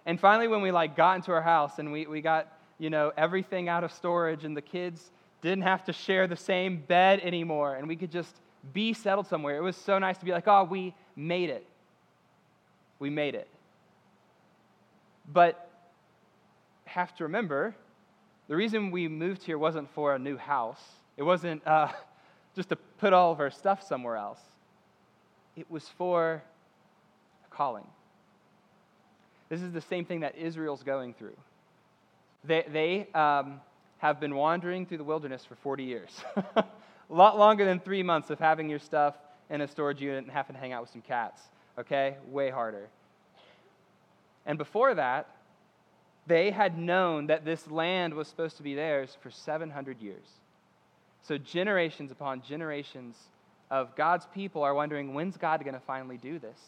And 0.04 0.20
finally, 0.20 0.46
when 0.46 0.62
we 0.62 0.70
like 0.70 0.96
got 0.96 1.16
into 1.16 1.32
our 1.32 1.42
house 1.42 1.78
and 1.78 1.90
we, 1.90 2.06
we 2.06 2.20
got, 2.20 2.52
you 2.78 2.90
know, 2.90 3.12
everything 3.16 3.68
out 3.68 3.82
of 3.82 3.92
storage 3.92 4.44
and 4.44 4.56
the 4.56 4.62
kids 4.62 5.10
didn't 5.50 5.64
have 5.64 5.84
to 5.84 5.92
share 5.92 6.26
the 6.26 6.36
same 6.36 6.78
bed 6.78 7.20
anymore 7.20 7.76
and 7.76 7.88
we 7.88 7.96
could 7.96 8.10
just 8.10 8.34
be 8.72 8.92
settled 8.92 9.26
somewhere. 9.26 9.56
It 9.56 9.62
was 9.62 9.76
so 9.76 9.98
nice 9.98 10.18
to 10.18 10.24
be 10.24 10.32
like, 10.32 10.48
oh, 10.48 10.64
we 10.64 10.94
made 11.14 11.50
it. 11.50 11.66
We 12.98 13.10
made 13.10 13.34
it. 13.34 13.48
But 15.32 15.70
have 16.84 17.14
to 17.16 17.24
remember, 17.24 17.74
the 18.48 18.56
reason 18.56 18.90
we 18.90 19.08
moved 19.08 19.42
here 19.42 19.58
wasn't 19.58 19.90
for 19.90 20.14
a 20.14 20.18
new 20.18 20.36
house. 20.36 20.82
It 21.16 21.22
wasn't 21.22 21.66
uh, 21.66 21.88
just 22.56 22.70
to 22.70 22.76
put 22.76 23.12
all 23.12 23.32
of 23.32 23.40
our 23.40 23.50
stuff 23.50 23.82
somewhere 23.82 24.16
else. 24.16 24.40
It 25.56 25.70
was 25.70 25.88
for 25.88 26.42
a 27.44 27.54
calling. 27.54 27.86
This 29.48 29.62
is 29.62 29.72
the 29.72 29.80
same 29.80 30.04
thing 30.04 30.20
that 30.20 30.36
Israel's 30.36 30.82
going 30.82 31.14
through. 31.14 31.36
They, 32.44 32.64
they 32.68 33.18
um, 33.18 33.60
have 33.98 34.20
been 34.20 34.34
wandering 34.34 34.86
through 34.86 34.98
the 34.98 35.04
wilderness 35.04 35.44
for 35.44 35.54
40 35.56 35.84
years. 35.84 36.10
a 36.56 36.64
lot 37.08 37.38
longer 37.38 37.64
than 37.64 37.80
three 37.80 38.02
months 38.02 38.30
of 38.30 38.38
having 38.38 38.68
your 38.68 38.78
stuff 38.78 39.14
in 39.48 39.60
a 39.60 39.68
storage 39.68 40.00
unit 40.00 40.24
and 40.24 40.32
having 40.32 40.54
to 40.54 40.60
hang 40.60 40.72
out 40.72 40.82
with 40.82 40.90
some 40.90 41.02
cats. 41.02 41.40
Okay? 41.78 42.16
Way 42.28 42.50
harder. 42.50 42.88
And 44.44 44.58
before 44.58 44.94
that, 44.94 45.28
they 46.26 46.50
had 46.50 46.78
known 46.78 47.28
that 47.28 47.44
this 47.44 47.68
land 47.70 48.14
was 48.14 48.28
supposed 48.28 48.56
to 48.56 48.62
be 48.62 48.74
theirs 48.74 49.16
for 49.22 49.30
700 49.30 50.00
years. 50.00 50.26
So, 51.22 51.38
generations 51.38 52.10
upon 52.10 52.42
generations 52.42 53.16
of 53.70 53.94
God's 53.96 54.26
people 54.34 54.62
are 54.62 54.74
wondering 54.74 55.14
when's 55.14 55.36
God 55.36 55.62
going 55.64 55.74
to 55.74 55.80
finally 55.80 56.16
do 56.16 56.38
this? 56.38 56.58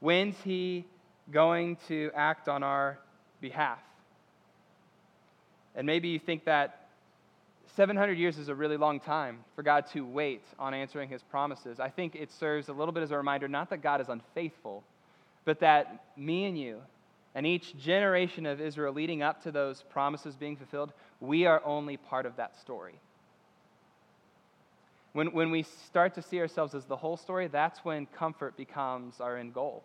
When's 0.00 0.36
He 0.42 0.84
going 1.30 1.76
to 1.88 2.10
act 2.14 2.48
on 2.48 2.62
our 2.62 2.98
behalf? 3.40 3.78
And 5.76 5.86
maybe 5.86 6.08
you 6.08 6.18
think 6.18 6.44
that 6.46 6.88
700 7.76 8.12
years 8.12 8.38
is 8.38 8.48
a 8.48 8.54
really 8.54 8.78
long 8.78 8.98
time 8.98 9.40
for 9.54 9.62
God 9.62 9.86
to 9.92 10.04
wait 10.04 10.42
on 10.58 10.72
answering 10.72 11.10
His 11.10 11.22
promises. 11.22 11.78
I 11.78 11.90
think 11.90 12.16
it 12.16 12.32
serves 12.32 12.68
a 12.68 12.72
little 12.72 12.92
bit 12.92 13.02
as 13.02 13.10
a 13.10 13.16
reminder 13.16 13.48
not 13.48 13.68
that 13.70 13.82
God 13.82 14.00
is 14.00 14.08
unfaithful, 14.08 14.82
but 15.44 15.60
that 15.60 16.04
me 16.16 16.46
and 16.46 16.58
you, 16.58 16.80
and 17.34 17.46
each 17.46 17.76
generation 17.76 18.46
of 18.46 18.62
Israel 18.62 18.94
leading 18.94 19.22
up 19.22 19.42
to 19.42 19.52
those 19.52 19.82
promises 19.90 20.34
being 20.34 20.56
fulfilled, 20.56 20.92
we 21.20 21.44
are 21.44 21.62
only 21.66 21.98
part 21.98 22.24
of 22.24 22.36
that 22.36 22.58
story. 22.58 22.94
When, 25.12 25.32
when 25.32 25.50
we 25.50 25.62
start 25.62 26.14
to 26.14 26.22
see 26.22 26.40
ourselves 26.40 26.74
as 26.74 26.86
the 26.86 26.96
whole 26.96 27.18
story, 27.18 27.48
that's 27.48 27.84
when 27.84 28.06
comfort 28.06 28.56
becomes 28.56 29.20
our 29.20 29.36
end 29.36 29.52
goal. 29.52 29.82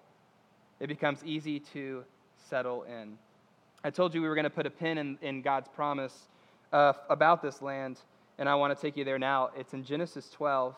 It 0.79 0.87
becomes 0.87 1.23
easy 1.25 1.59
to 1.73 2.03
settle 2.49 2.83
in. 2.83 3.17
I 3.83 3.89
told 3.89 4.13
you 4.13 4.21
we 4.21 4.27
were 4.27 4.35
going 4.35 4.43
to 4.43 4.49
put 4.49 4.67
a 4.67 4.71
pin 4.71 4.97
in, 4.99 5.17
in 5.21 5.41
God's 5.41 5.67
promise 5.69 6.27
uh, 6.71 6.93
about 7.09 7.41
this 7.41 7.61
land, 7.61 7.99
and 8.37 8.47
I 8.47 8.55
want 8.55 8.77
to 8.77 8.81
take 8.81 8.95
you 8.95 9.03
there 9.03 9.17
now. 9.17 9.49
It's 9.57 9.73
in 9.73 9.83
Genesis 9.83 10.29
12, 10.29 10.75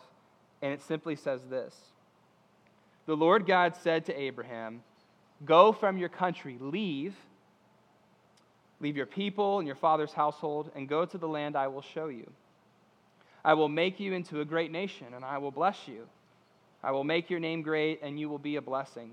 and 0.62 0.72
it 0.72 0.80
simply 0.80 1.14
says 1.14 1.42
this 1.50 1.76
The 3.06 3.16
Lord 3.16 3.46
God 3.46 3.76
said 3.76 4.06
to 4.06 4.18
Abraham, 4.18 4.82
Go 5.44 5.72
from 5.72 5.98
your 5.98 6.08
country, 6.08 6.56
leave, 6.58 7.14
leave 8.80 8.96
your 8.96 9.06
people 9.06 9.58
and 9.58 9.66
your 9.66 9.76
father's 9.76 10.14
household, 10.14 10.70
and 10.74 10.88
go 10.88 11.04
to 11.04 11.18
the 11.18 11.28
land 11.28 11.56
I 11.56 11.68
will 11.68 11.82
show 11.82 12.08
you. 12.08 12.30
I 13.44 13.52
will 13.52 13.68
make 13.68 14.00
you 14.00 14.14
into 14.14 14.40
a 14.40 14.44
great 14.46 14.72
nation, 14.72 15.08
and 15.14 15.22
I 15.24 15.36
will 15.36 15.50
bless 15.50 15.86
you. 15.86 16.06
I 16.82 16.92
will 16.92 17.04
make 17.04 17.28
your 17.28 17.40
name 17.40 17.60
great, 17.60 18.00
and 18.02 18.18
you 18.18 18.30
will 18.30 18.38
be 18.38 18.56
a 18.56 18.62
blessing. 18.62 19.12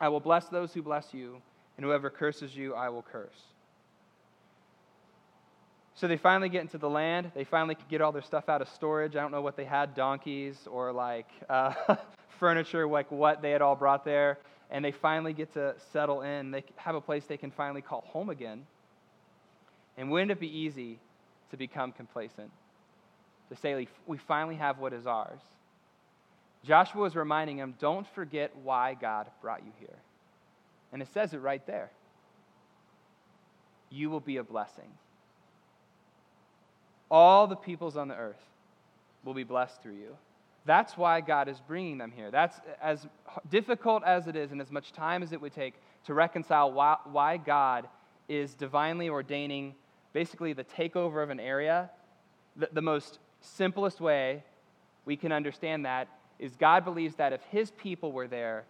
I 0.00 0.08
will 0.08 0.20
bless 0.20 0.48
those 0.48 0.72
who 0.72 0.80
bless 0.80 1.12
you, 1.12 1.42
and 1.76 1.84
whoever 1.84 2.10
curses 2.10 2.56
you, 2.56 2.74
I 2.74 2.88
will 2.88 3.02
curse. 3.02 3.42
So 5.94 6.06
they 6.06 6.16
finally 6.16 6.48
get 6.48 6.60
into 6.60 6.78
the 6.78 6.90
land. 6.90 7.32
They 7.34 7.44
finally 7.44 7.76
get 7.88 8.02
all 8.02 8.12
their 8.12 8.22
stuff 8.22 8.48
out 8.48 8.60
of 8.60 8.68
storage. 8.68 9.16
I 9.16 9.20
don't 9.20 9.32
know 9.32 9.40
what 9.40 9.56
they 9.56 9.64
had 9.64 9.94
donkeys 9.94 10.66
or 10.70 10.92
like 10.92 11.28
uh, 11.48 11.72
furniture, 12.38 12.86
like 12.86 13.10
what 13.10 13.40
they 13.40 13.50
had 13.50 13.62
all 13.62 13.76
brought 13.76 14.04
there 14.04 14.38
and 14.70 14.84
they 14.84 14.92
finally 14.92 15.32
get 15.32 15.52
to 15.54 15.74
settle 15.92 16.22
in. 16.22 16.50
They 16.50 16.64
have 16.76 16.94
a 16.94 17.00
place 17.00 17.24
they 17.24 17.36
can 17.36 17.50
finally 17.50 17.82
call 17.82 18.04
home 18.08 18.30
again. 18.30 18.66
And 19.96 20.10
wouldn't 20.10 20.30
it 20.30 20.40
be 20.40 20.58
easy 20.58 20.98
to 21.50 21.56
become 21.56 21.92
complacent? 21.92 22.50
To 23.50 23.56
say, 23.56 23.86
we 24.06 24.18
finally 24.18 24.56
have 24.56 24.78
what 24.78 24.92
is 24.92 25.06
ours. 25.06 25.40
Joshua 26.64 27.04
is 27.04 27.14
reminding 27.14 27.58
them, 27.58 27.74
don't 27.78 28.06
forget 28.14 28.50
why 28.64 28.94
God 28.94 29.28
brought 29.40 29.64
you 29.64 29.72
here. 29.78 29.96
And 30.92 31.02
it 31.02 31.08
says 31.12 31.34
it 31.34 31.38
right 31.38 31.64
there. 31.66 31.90
You 33.90 34.10
will 34.10 34.20
be 34.20 34.36
a 34.36 34.44
blessing. 34.44 34.90
All 37.10 37.46
the 37.46 37.56
peoples 37.56 37.96
on 37.96 38.08
the 38.08 38.16
earth 38.16 38.42
will 39.24 39.34
be 39.34 39.44
blessed 39.44 39.82
through 39.82 39.94
you. 39.96 40.16
That's 40.64 40.96
why 40.96 41.20
God 41.20 41.48
is 41.48 41.60
bringing 41.60 41.98
them 41.98 42.12
here. 42.14 42.30
That's 42.30 42.60
as 42.82 43.06
difficult 43.48 44.02
as 44.04 44.26
it 44.26 44.34
is 44.34 44.50
and 44.50 44.60
as 44.60 44.72
much 44.72 44.92
time 44.92 45.22
as 45.22 45.32
it 45.32 45.40
would 45.40 45.54
take 45.54 45.74
to 46.06 46.14
reconcile 46.14 46.72
why, 46.72 46.96
why 47.04 47.36
God 47.36 47.88
is 48.28 48.54
divinely 48.54 49.08
ordaining 49.08 49.74
basically 50.12 50.52
the 50.52 50.64
takeover 50.64 51.22
of 51.22 51.30
an 51.30 51.38
area. 51.38 51.90
The, 52.56 52.68
the 52.72 52.82
most 52.82 53.20
simplest 53.40 54.00
way 54.00 54.42
we 55.04 55.16
can 55.16 55.30
understand 55.30 55.84
that 55.84 56.08
is 56.38 56.56
God 56.56 56.84
believes 56.84 57.14
that 57.16 57.32
if 57.32 57.42
his 57.44 57.70
people 57.70 58.12
were 58.12 58.26
there, 58.26 58.64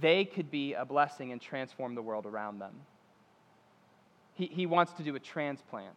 they 0.00 0.24
could 0.24 0.50
be 0.50 0.74
a 0.74 0.84
blessing 0.84 1.32
and 1.32 1.40
transform 1.40 1.94
the 1.94 2.02
world 2.02 2.26
around 2.26 2.58
them. 2.58 2.74
He, 4.34 4.46
he 4.46 4.66
wants 4.66 4.92
to 4.94 5.02
do 5.02 5.14
a 5.14 5.20
transplant. 5.20 5.96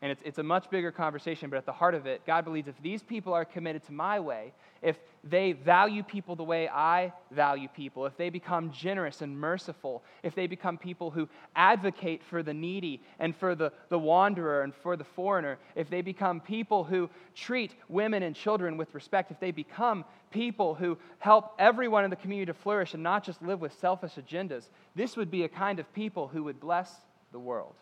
And 0.00 0.12
it's, 0.12 0.22
it's 0.24 0.38
a 0.38 0.44
much 0.44 0.70
bigger 0.70 0.92
conversation, 0.92 1.50
but 1.50 1.56
at 1.56 1.66
the 1.66 1.72
heart 1.72 1.94
of 1.94 2.06
it, 2.06 2.24
God 2.24 2.44
believes 2.44 2.68
if 2.68 2.80
these 2.82 3.02
people 3.02 3.32
are 3.32 3.44
committed 3.44 3.84
to 3.86 3.92
my 3.92 4.20
way, 4.20 4.52
if 4.80 4.96
they 5.24 5.52
value 5.52 6.04
people 6.04 6.36
the 6.36 6.44
way 6.44 6.68
I 6.68 7.12
value 7.32 7.66
people, 7.66 8.06
if 8.06 8.16
they 8.16 8.30
become 8.30 8.70
generous 8.70 9.22
and 9.22 9.36
merciful, 9.36 10.04
if 10.22 10.36
they 10.36 10.46
become 10.46 10.78
people 10.78 11.10
who 11.10 11.28
advocate 11.56 12.22
for 12.22 12.44
the 12.44 12.54
needy 12.54 13.02
and 13.18 13.34
for 13.34 13.56
the, 13.56 13.72
the 13.88 13.98
wanderer 13.98 14.62
and 14.62 14.72
for 14.72 14.96
the 14.96 15.02
foreigner, 15.02 15.58
if 15.74 15.90
they 15.90 16.00
become 16.00 16.40
people 16.40 16.84
who 16.84 17.10
treat 17.34 17.74
women 17.88 18.22
and 18.22 18.36
children 18.36 18.76
with 18.76 18.94
respect, 18.94 19.32
if 19.32 19.40
they 19.40 19.50
become 19.50 20.04
people 20.30 20.76
who 20.76 20.96
help 21.18 21.54
everyone 21.58 22.04
in 22.04 22.10
the 22.10 22.16
community 22.16 22.46
to 22.52 22.54
flourish 22.54 22.94
and 22.94 23.02
not 23.02 23.24
just 23.24 23.42
live 23.42 23.60
with 23.60 23.76
selfish 23.80 24.12
agendas, 24.12 24.68
this 24.94 25.16
would 25.16 25.30
be 25.30 25.42
a 25.42 25.48
kind 25.48 25.80
of 25.80 25.92
people 25.92 26.28
who 26.28 26.44
would 26.44 26.60
bless 26.60 26.94
the 27.32 27.38
world. 27.38 27.74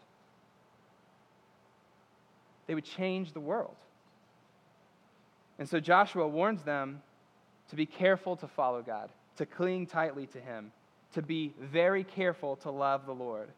They 2.67 2.75
would 2.75 2.85
change 2.85 3.33
the 3.33 3.41
world. 3.41 3.77
And 5.59 5.69
so 5.69 5.81
Joshua 5.81 6.27
warns 6.29 6.63
them 6.63 7.03
to 7.71 7.77
be 7.77 7.87
careful 7.87 8.37
to 8.37 8.47
follow 8.47 8.83
God, 8.83 9.11
to 9.39 9.47
cling 9.47 9.87
tightly 9.87 10.27
to 10.29 10.41
Him, 10.41 10.73
to 11.15 11.23
be 11.23 11.55
very 11.61 12.05
careful 12.05 12.57
to 12.57 12.71
love 12.71 13.07
the 13.07 13.15
Lord, 13.15 13.49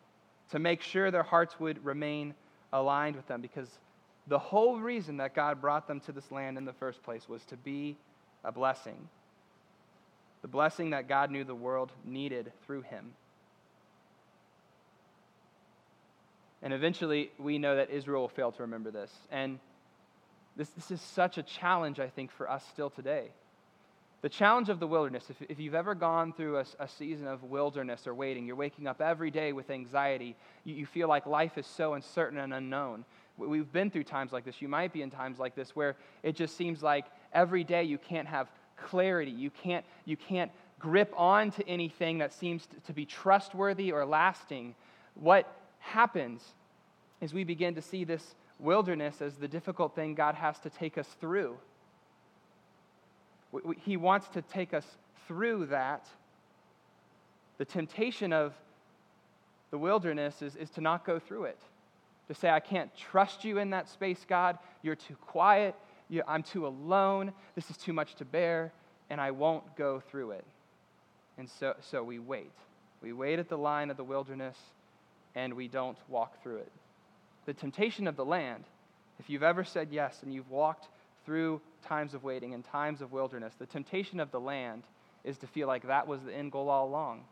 to 0.50 0.58
make 0.58 0.80
sure 0.80 1.10
their 1.10 1.22
hearts 1.22 1.58
would 1.58 1.84
remain 1.84 2.34
aligned 2.72 3.16
with 3.16 3.26
them, 3.26 3.40
because 3.40 3.68
the 4.28 4.38
whole 4.38 4.78
reason 4.78 5.16
that 5.16 5.34
God 5.34 5.60
brought 5.60 5.88
them 5.88 6.00
to 6.00 6.12
this 6.12 6.30
land 6.30 6.58
in 6.58 6.64
the 6.64 6.72
first 6.72 7.02
place 7.02 7.28
was 7.28 7.44
to 7.46 7.56
be 7.56 7.96
a 8.44 8.52
blessing. 8.52 9.08
The 10.42 10.48
blessing 10.48 10.90
that 10.90 11.08
God 11.08 11.30
knew 11.30 11.44
the 11.44 11.54
world 11.54 11.90
needed 12.04 12.52
through 12.64 12.82
Him. 12.82 13.12
And 16.62 16.72
eventually, 16.72 17.30
we 17.38 17.58
know 17.58 17.76
that 17.76 17.90
Israel 17.90 18.22
will 18.22 18.28
fail 18.28 18.52
to 18.52 18.62
remember 18.62 18.90
this. 18.90 19.12
And 19.30 19.58
this, 20.56 20.68
this 20.70 20.90
is 20.90 21.00
such 21.00 21.38
a 21.38 21.42
challenge, 21.42 22.00
I 22.00 22.08
think, 22.08 22.32
for 22.32 22.50
us 22.50 22.64
still 22.68 22.90
today. 22.90 23.28
The 24.20 24.28
challenge 24.28 24.68
of 24.68 24.80
the 24.80 24.86
wilderness, 24.88 25.30
if, 25.30 25.36
if 25.48 25.60
you've 25.60 25.76
ever 25.76 25.94
gone 25.94 26.32
through 26.32 26.58
a, 26.58 26.64
a, 26.80 26.88
season 26.88 27.28
of 27.28 27.44
wilderness 27.44 28.08
or 28.08 28.14
waiting, 28.14 28.46
you're 28.46 28.56
waking 28.56 28.88
up 28.88 29.00
every 29.00 29.30
day 29.30 29.52
with 29.52 29.70
anxiety. 29.70 30.34
You, 30.64 30.74
you 30.74 30.86
feel 30.86 31.06
like 31.06 31.26
life 31.26 31.56
is 31.56 31.66
so 31.66 31.94
uncertain 31.94 32.38
and 32.38 32.52
unknown. 32.52 33.04
We've 33.36 33.70
been 33.70 33.88
through 33.92 34.04
times 34.04 34.32
like 34.32 34.44
this. 34.44 34.60
You 34.60 34.66
might 34.66 34.92
be 34.92 35.02
in 35.02 35.10
times 35.10 35.38
like 35.38 35.54
this 35.54 35.76
where 35.76 35.94
it 36.24 36.34
just 36.34 36.56
seems 36.56 36.82
like 36.82 37.04
every 37.32 37.62
day 37.62 37.84
you 37.84 37.96
can't 37.96 38.26
have 38.26 38.50
clarity. 38.76 39.30
You 39.30 39.50
can't, 39.50 39.84
you 40.04 40.16
can't 40.16 40.50
grip 40.80 41.14
on 41.16 41.52
to 41.52 41.68
anything 41.68 42.18
that 42.18 42.32
seems 42.32 42.66
to, 42.66 42.80
to 42.86 42.92
be 42.92 43.06
trustworthy 43.06 43.92
or 43.92 44.04
lasting. 44.04 44.74
What 45.14 45.46
happens 45.88 46.42
is 47.20 47.34
we 47.34 47.44
begin 47.44 47.74
to 47.74 47.82
see 47.82 48.04
this 48.04 48.34
wilderness 48.58 49.20
as 49.20 49.34
the 49.36 49.48
difficult 49.48 49.94
thing 49.94 50.14
God 50.14 50.34
has 50.34 50.58
to 50.60 50.70
take 50.70 50.98
us 50.98 51.08
through. 51.20 51.56
He 53.82 53.96
wants 53.96 54.28
to 54.28 54.42
take 54.42 54.74
us 54.74 54.86
through 55.26 55.66
that. 55.66 56.06
The 57.58 57.64
temptation 57.64 58.32
of 58.32 58.54
the 59.70 59.78
wilderness 59.78 60.42
is, 60.42 60.56
is 60.56 60.70
to 60.70 60.80
not 60.80 61.04
go 61.04 61.18
through 61.18 61.44
it. 61.44 61.58
To 62.28 62.34
say, 62.34 62.50
I 62.50 62.60
can't 62.60 62.94
trust 62.94 63.44
you 63.44 63.58
in 63.58 63.70
that 63.70 63.88
space, 63.88 64.24
God. 64.28 64.58
You're 64.82 64.96
too 64.96 65.16
quiet. 65.16 65.74
I'm 66.26 66.42
too 66.42 66.66
alone. 66.66 67.32
This 67.54 67.70
is 67.70 67.76
too 67.76 67.92
much 67.92 68.14
to 68.16 68.24
bear, 68.24 68.72
and 69.10 69.20
I 69.20 69.30
won't 69.30 69.76
go 69.76 70.00
through 70.00 70.32
it. 70.32 70.44
And 71.38 71.48
so, 71.48 71.74
so 71.80 72.02
we 72.02 72.18
wait. 72.18 72.52
We 73.02 73.12
wait 73.12 73.38
at 73.38 73.48
the 73.48 73.58
line 73.58 73.90
of 73.90 73.96
the 73.96 74.04
wilderness, 74.04 74.56
and 75.38 75.54
we 75.54 75.68
don't 75.68 75.98
walk 76.08 76.42
through 76.42 76.58
it 76.58 76.72
the 77.48 77.54
temptation 77.54 78.06
of 78.06 78.14
the 78.14 78.24
land, 78.26 78.64
if 79.18 79.30
you've 79.30 79.42
ever 79.42 79.64
said 79.64 79.88
yes 79.90 80.22
and 80.22 80.34
you've 80.34 80.50
walked 80.50 80.88
through 81.24 81.62
times 81.82 82.12
of 82.12 82.22
waiting 82.22 82.52
and 82.52 82.62
times 82.62 83.00
of 83.00 83.10
wilderness, 83.10 83.54
the 83.58 83.64
temptation 83.64 84.20
of 84.20 84.30
the 84.30 84.38
land 84.38 84.82
is 85.24 85.38
to 85.38 85.46
feel 85.46 85.66
like 85.66 85.86
that 85.86 86.06
was 86.06 86.20
the 86.24 86.34
end 86.34 86.52
goal 86.52 86.68
all 86.68 86.86
along. 86.86 87.24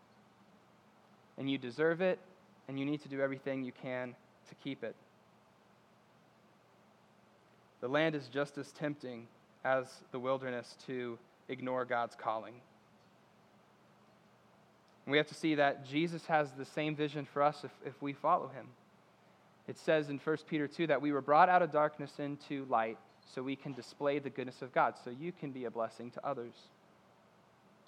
And 1.37 1.51
you 1.51 1.59
deserve 1.59 2.01
it, 2.01 2.19
and 2.67 2.81
you 2.81 2.87
need 2.87 3.03
to 3.03 3.11
do 3.11 3.21
everything 3.21 3.63
you 3.63 3.73
can 3.73 4.15
to 4.49 4.55
keep 4.65 4.83
it. 4.83 4.97
The 7.83 7.89
land 7.89 8.15
is 8.15 8.29
just 8.29 8.57
as 8.57 8.73
tempting 8.73 9.27
as 9.67 9.85
the 10.13 10.19
wilderness 10.19 10.79
to 10.87 11.19
ignore 11.51 11.85
God's 11.85 12.15
calling. 12.15 12.55
And 15.07 15.13
we 15.13 15.19
have 15.19 15.29
to 15.29 15.35
see 15.35 15.55
that 15.55 15.87
Jesus 15.87 16.27
has 16.27 16.51
the 16.53 16.65
same 16.65 16.97
vision 16.97 17.27
for 17.33 17.43
us 17.43 17.63
if, 17.65 17.71
if 17.85 18.03
we 18.03 18.13
follow 18.13 18.49
him. 18.49 18.67
It 19.69 19.79
says 19.79 20.11
in 20.11 20.19
1 20.19 20.37
Peter 20.49 20.67
2 20.67 20.89
that 20.89 21.01
we 21.01 21.13
were 21.13 21.21
brought 21.21 21.49
out 21.49 21.63
of 21.63 21.71
darkness 21.71 22.19
into 22.19 22.67
light 22.69 22.99
so 23.25 23.43
we 23.43 23.57
can 23.57 23.73
display 23.73 24.19
the 24.19 24.31
goodness 24.31 24.63
of 24.63 24.73
God, 24.73 24.95
so 25.03 25.11
you 25.11 25.33
can 25.33 25.51
be 25.51 25.65
a 25.65 25.71
blessing 25.71 26.11
to 26.13 26.27
others. 26.27 26.55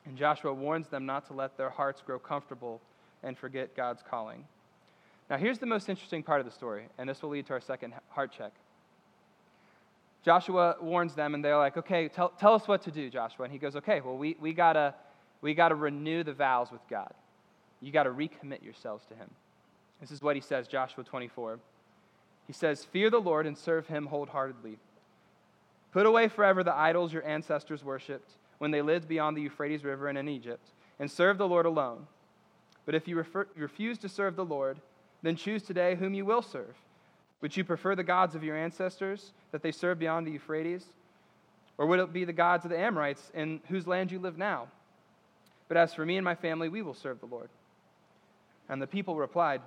And 0.07 0.17
Joshua 0.17 0.53
warns 0.55 0.89
them 0.89 1.07
not 1.07 1.27
to 1.27 1.35
let 1.35 1.57
their 1.57 1.71
hearts 1.71 2.03
grow 2.05 2.19
comfortable 2.19 2.81
and 3.23 3.37
forget 3.37 3.77
God's 3.77 4.03
calling. 4.09 4.45
Now, 5.29 5.37
here's 5.37 5.59
the 5.59 5.67
most 5.67 5.89
interesting 5.89 6.23
part 6.23 6.41
of 6.41 6.47
the 6.47 6.53
story, 6.53 6.87
and 6.99 7.09
this 7.09 7.23
will 7.23 7.31
lead 7.31 7.47
to 7.47 7.53
our 7.53 7.61
second 7.61 7.95
heart 8.11 8.33
check. 8.37 8.53
Joshua 10.25 10.77
warns 10.81 11.15
them, 11.15 11.35
and 11.35 11.45
they're 11.45 11.59
like, 11.59 11.77
okay, 11.77 12.09
tell, 12.09 12.31
tell 12.31 12.55
us 12.55 12.67
what 12.67 12.83
to 12.83 12.91
do, 12.91 13.11
Joshua. 13.11 13.45
And 13.45 13.53
he 13.53 13.59
goes, 13.59 13.77
okay, 13.77 14.01
well, 14.01 14.17
we, 14.17 14.37
we 14.41 14.53
got 14.53 14.73
to 14.73 14.95
we 15.41 15.55
gotta 15.55 15.75
renew 15.75 16.23
the 16.25 16.33
vows 16.33 16.71
with 16.71 16.81
God. 16.89 17.13
You 17.81 17.93
got 17.93 18.05
to 18.05 18.11
recommit 18.11 18.63
yourselves 18.63 19.07
to 19.07 19.15
Him. 19.15 19.31
This 20.01 20.11
is 20.11 20.23
what 20.23 20.37
he 20.37 20.43
says, 20.43 20.69
Joshua 20.69 21.05
24. 21.05 21.59
He 22.47 22.53
says, 22.53 22.85
Fear 22.85 23.11
the 23.11 23.21
Lord 23.21 23.47
and 23.47 23.57
serve 23.57 23.87
him 23.87 24.07
wholeheartedly. 24.07 24.79
Put 25.93 26.07
away 26.07 26.29
forever 26.29 26.63
the 26.63 26.75
idols 26.75 27.13
your 27.13 27.27
ancestors 27.27 27.85
worshipped 27.85 28.31
when 28.59 28.71
they 28.71 28.83
lived 28.83 29.09
beyond 29.09 29.37
the 29.37 29.43
Euphrates 29.43 29.85
River 29.85 30.09
and 30.09 30.19
in 30.19 30.29
Egypt, 30.29 30.69
and 30.99 31.11
serve 31.11 31.39
the 31.39 31.49
Lord 31.49 31.67
alone. 31.67 32.07
But 32.87 32.95
if 32.95 33.07
you 33.07 33.17
refer, 33.17 33.47
refuse 33.57 33.99
to 33.99 34.09
serve 34.09 34.37
the 34.37 34.45
Lord, 34.45 34.81
then 35.23 35.37
choose 35.37 35.63
today 35.63 35.95
whom 35.95 36.15
you 36.15 36.25
will 36.25 36.43
serve. 36.43 36.75
Would 37.41 37.57
you 37.57 37.65
prefer 37.65 37.95
the 37.95 38.03
gods 38.03 38.35
of 38.35 38.43
your 38.43 38.57
ancestors 38.57 39.33
that 39.53 39.63
they 39.63 39.71
served 39.71 40.01
beyond 40.01 40.27
the 40.27 40.33
Euphrates? 40.33 40.87
Or 41.77 41.87
would 41.87 42.01
it 42.01 42.13
be 42.13 42.25
the 42.25 42.33
gods 42.33 42.65
of 42.65 42.71
the 42.71 42.79
Amorites 42.79 43.31
in 43.35 43.61
whose 43.69 43.87
land 43.87 44.11
you 44.11 44.19
live 44.19 44.37
now? 44.37 44.67
But 45.69 45.77
as 45.77 45.95
for 45.95 46.05
me 46.05 46.17
and 46.17 46.25
my 46.25 46.35
family, 46.35 46.69
we 46.69 46.83
will 46.83 46.95
serve 46.95 47.21
the 47.21 47.27
Lord. 47.27 47.51
And 48.69 48.83
the 48.83 48.87
people 48.87 49.17
replied, 49.17 49.61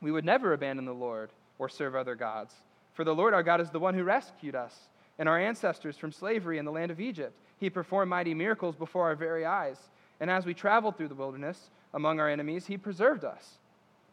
we 0.00 0.12
would 0.12 0.24
never 0.24 0.52
abandon 0.52 0.84
the 0.84 0.92
Lord 0.92 1.30
or 1.58 1.68
serve 1.68 1.94
other 1.94 2.14
gods. 2.14 2.54
For 2.94 3.04
the 3.04 3.14
Lord 3.14 3.34
our 3.34 3.42
God 3.42 3.60
is 3.60 3.70
the 3.70 3.78
one 3.78 3.94
who 3.94 4.02
rescued 4.02 4.54
us 4.54 4.74
and 5.18 5.28
our 5.28 5.38
ancestors 5.38 5.96
from 5.96 6.12
slavery 6.12 6.58
in 6.58 6.64
the 6.64 6.72
land 6.72 6.90
of 6.90 7.00
Egypt. 7.00 7.38
He 7.58 7.70
performed 7.70 8.10
mighty 8.10 8.34
miracles 8.34 8.74
before 8.74 9.04
our 9.04 9.14
very 9.14 9.46
eyes. 9.46 9.78
And 10.20 10.30
as 10.30 10.44
we 10.44 10.54
traveled 10.54 10.96
through 10.96 11.08
the 11.08 11.14
wilderness 11.14 11.70
among 11.94 12.18
our 12.18 12.28
enemies, 12.28 12.66
he 12.66 12.76
preserved 12.76 13.24
us. 13.24 13.58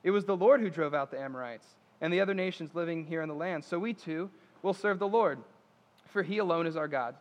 It 0.03 0.11
was 0.11 0.25
the 0.25 0.37
Lord 0.37 0.61
who 0.61 0.69
drove 0.69 0.93
out 0.93 1.11
the 1.11 1.19
Amorites 1.19 1.65
and 2.01 2.13
the 2.13 2.21
other 2.21 2.33
nations 2.33 2.75
living 2.75 3.05
here 3.05 3.21
in 3.21 3.29
the 3.29 3.35
land. 3.35 3.65
So 3.65 3.79
we 3.79 3.93
too 3.93 4.29
will 4.61 4.73
serve 4.73 4.99
the 4.99 5.07
Lord, 5.07 5.39
for 6.07 6.21
he 6.21 6.37
alone 6.37 6.67
is 6.67 6.77
our 6.77 6.87
God. 6.87 7.15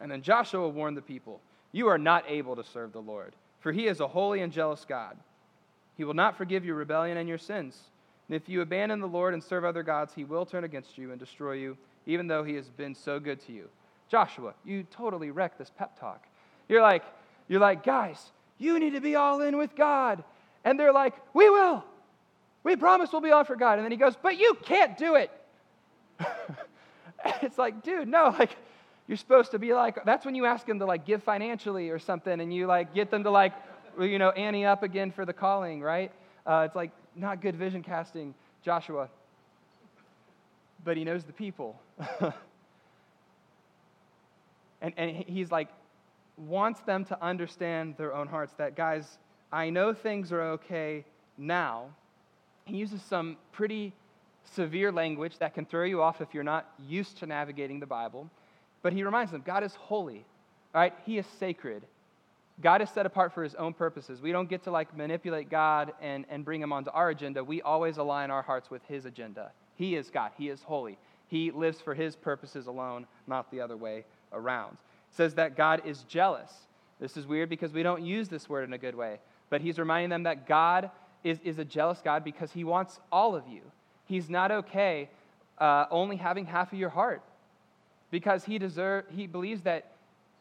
And 0.00 0.10
then 0.10 0.22
Joshua 0.22 0.68
warned 0.68 0.96
the 0.96 1.02
people 1.02 1.40
You 1.72 1.88
are 1.88 1.98
not 1.98 2.24
able 2.28 2.56
to 2.56 2.64
serve 2.64 2.92
the 2.92 3.00
Lord, 3.00 3.34
for 3.60 3.72
he 3.72 3.86
is 3.86 4.00
a 4.00 4.08
holy 4.08 4.40
and 4.40 4.52
jealous 4.52 4.84
God. 4.88 5.16
He 5.96 6.04
will 6.04 6.14
not 6.14 6.36
forgive 6.36 6.64
your 6.64 6.76
rebellion 6.76 7.16
and 7.16 7.28
your 7.28 7.38
sins. 7.38 7.78
And 8.28 8.36
if 8.36 8.48
you 8.48 8.62
abandon 8.62 9.00
the 9.00 9.06
Lord 9.06 9.34
and 9.34 9.42
serve 9.42 9.64
other 9.64 9.82
gods, 9.82 10.12
he 10.14 10.24
will 10.24 10.46
turn 10.46 10.64
against 10.64 10.96
you 10.96 11.10
and 11.10 11.20
destroy 11.20 11.52
you, 11.52 11.76
even 12.06 12.26
though 12.26 12.44
he 12.44 12.54
has 12.54 12.68
been 12.68 12.94
so 12.94 13.20
good 13.20 13.40
to 13.46 13.52
you. 13.52 13.68
Joshua, 14.08 14.54
you 14.64 14.84
totally 14.90 15.30
wrecked 15.30 15.58
this 15.58 15.70
pep 15.76 15.98
talk. 15.98 16.26
You're 16.68 16.82
like, 16.82 17.04
you're 17.48 17.60
like, 17.60 17.84
guys, 17.84 18.30
you 18.58 18.78
need 18.78 18.94
to 18.94 19.00
be 19.00 19.14
all 19.14 19.40
in 19.40 19.56
with 19.56 19.74
God. 19.74 20.22
And 20.64 20.78
they're 20.78 20.92
like, 20.92 21.14
we 21.34 21.50
will. 21.50 21.84
We 22.62 22.76
promise 22.76 23.10
we'll 23.12 23.20
be 23.20 23.30
all 23.30 23.44
for 23.44 23.56
God. 23.56 23.78
And 23.78 23.84
then 23.84 23.90
he 23.90 23.96
goes, 23.96 24.14
but 24.20 24.38
you 24.38 24.56
can't 24.62 24.96
do 24.98 25.14
it. 25.16 25.30
it's 27.42 27.58
like, 27.58 27.82
dude, 27.82 28.08
no, 28.08 28.34
like, 28.38 28.56
you're 29.10 29.16
supposed 29.16 29.50
to 29.50 29.58
be 29.58 29.74
like, 29.74 30.04
that's 30.04 30.24
when 30.24 30.36
you 30.36 30.46
ask 30.46 30.64
them 30.66 30.78
to 30.78 30.86
like 30.86 31.04
give 31.04 31.20
financially 31.24 31.90
or 31.90 31.98
something 31.98 32.40
and 32.40 32.54
you 32.54 32.68
like 32.68 32.94
get 32.94 33.10
them 33.10 33.24
to 33.24 33.30
like 33.32 33.52
you 33.98 34.20
know, 34.20 34.30
Annie 34.30 34.64
up 34.64 34.84
again 34.84 35.10
for 35.10 35.24
the 35.24 35.32
calling, 35.32 35.82
right? 35.82 36.12
Uh, 36.46 36.62
it's 36.64 36.76
like 36.76 36.92
not 37.16 37.42
good 37.42 37.56
vision 37.56 37.82
casting, 37.82 38.36
Joshua. 38.64 39.08
But 40.84 40.96
he 40.96 41.02
knows 41.02 41.24
the 41.24 41.32
people. 41.32 41.74
and, 44.80 44.94
and 44.96 45.24
he's 45.26 45.50
like, 45.50 45.66
wants 46.36 46.78
them 46.82 47.04
to 47.06 47.20
understand 47.20 47.96
their 47.96 48.14
own 48.14 48.28
hearts 48.28 48.52
that, 48.58 48.76
guys, 48.76 49.18
I 49.50 49.70
know 49.70 49.92
things 49.92 50.30
are 50.30 50.42
okay 50.52 51.04
now. 51.36 51.86
He 52.64 52.76
uses 52.76 53.02
some 53.02 53.38
pretty 53.50 53.92
severe 54.44 54.92
language 54.92 55.36
that 55.38 55.52
can 55.52 55.66
throw 55.66 55.82
you 55.82 56.00
off 56.00 56.20
if 56.20 56.32
you're 56.32 56.44
not 56.44 56.72
used 56.88 57.18
to 57.18 57.26
navigating 57.26 57.80
the 57.80 57.86
Bible. 57.86 58.30
But 58.82 58.92
he 58.92 59.02
reminds 59.02 59.32
them 59.32 59.42
God 59.44 59.62
is 59.62 59.74
holy, 59.74 60.24
right? 60.74 60.94
He 61.04 61.18
is 61.18 61.26
sacred. 61.38 61.82
God 62.62 62.82
is 62.82 62.90
set 62.90 63.06
apart 63.06 63.32
for 63.32 63.42
his 63.42 63.54
own 63.54 63.72
purposes. 63.72 64.20
We 64.20 64.32
don't 64.32 64.48
get 64.48 64.64
to 64.64 64.70
like 64.70 64.94
manipulate 64.96 65.50
God 65.50 65.92
and, 66.00 66.26
and 66.28 66.44
bring 66.44 66.60
him 66.60 66.72
onto 66.72 66.90
our 66.90 67.08
agenda. 67.10 67.42
We 67.42 67.62
always 67.62 67.96
align 67.96 68.30
our 68.30 68.42
hearts 68.42 68.70
with 68.70 68.82
his 68.86 69.06
agenda. 69.06 69.52
He 69.76 69.96
is 69.96 70.10
God. 70.10 70.32
He 70.36 70.50
is 70.50 70.62
holy. 70.62 70.98
He 71.28 71.50
lives 71.50 71.80
for 71.80 71.94
his 71.94 72.16
purposes 72.16 72.66
alone, 72.66 73.06
not 73.26 73.50
the 73.50 73.60
other 73.60 73.76
way 73.76 74.04
around. 74.32 74.74
It 74.74 75.16
says 75.16 75.34
that 75.34 75.56
God 75.56 75.82
is 75.86 76.02
jealous. 76.02 76.52
This 77.00 77.16
is 77.16 77.26
weird 77.26 77.48
because 77.48 77.72
we 77.72 77.82
don't 77.82 78.02
use 78.02 78.28
this 78.28 78.48
word 78.48 78.64
in 78.64 78.74
a 78.74 78.78
good 78.78 78.94
way, 78.94 79.20
but 79.48 79.62
he's 79.62 79.78
reminding 79.78 80.10
them 80.10 80.24
that 80.24 80.46
God 80.46 80.90
is, 81.24 81.38
is 81.42 81.58
a 81.58 81.64
jealous 81.64 82.00
God 82.04 82.24
because 82.24 82.52
he 82.52 82.64
wants 82.64 83.00
all 83.10 83.34
of 83.34 83.48
you. 83.48 83.62
He's 84.06 84.28
not 84.28 84.50
okay 84.50 85.08
uh, 85.58 85.86
only 85.90 86.16
having 86.16 86.44
half 86.44 86.72
of 86.72 86.78
your 86.78 86.90
heart 86.90 87.22
because 88.10 88.44
he, 88.44 88.58
deserve, 88.58 89.04
he 89.10 89.26
believes 89.26 89.62
that 89.62 89.92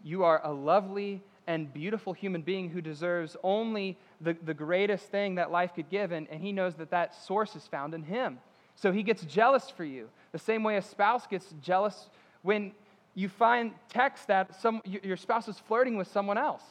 you 0.03 0.23
are 0.23 0.41
a 0.43 0.51
lovely 0.51 1.21
and 1.47 1.73
beautiful 1.73 2.13
human 2.13 2.41
being 2.41 2.69
who 2.69 2.81
deserves 2.81 3.35
only 3.43 3.97
the, 4.21 4.35
the 4.45 4.53
greatest 4.53 5.05
thing 5.05 5.35
that 5.35 5.51
life 5.51 5.73
could 5.73 5.89
give, 5.89 6.11
and, 6.11 6.27
and 6.29 6.41
he 6.41 6.51
knows 6.51 6.75
that 6.75 6.91
that 6.91 7.15
source 7.15 7.55
is 7.55 7.65
found 7.67 7.93
in 7.93 8.03
him. 8.03 8.39
So 8.75 8.91
he 8.91 9.03
gets 9.03 9.23
jealous 9.23 9.69
for 9.69 9.83
you, 9.83 10.09
the 10.31 10.39
same 10.39 10.63
way 10.63 10.77
a 10.77 10.81
spouse 10.81 11.27
gets 11.27 11.53
jealous 11.61 12.09
when 12.43 12.71
you 13.15 13.27
find 13.27 13.73
text 13.89 14.27
that 14.27 14.61
some, 14.61 14.81
your 14.85 15.17
spouse 15.17 15.47
is 15.47 15.57
flirting 15.59 15.97
with 15.97 16.07
someone 16.07 16.37
else. 16.37 16.63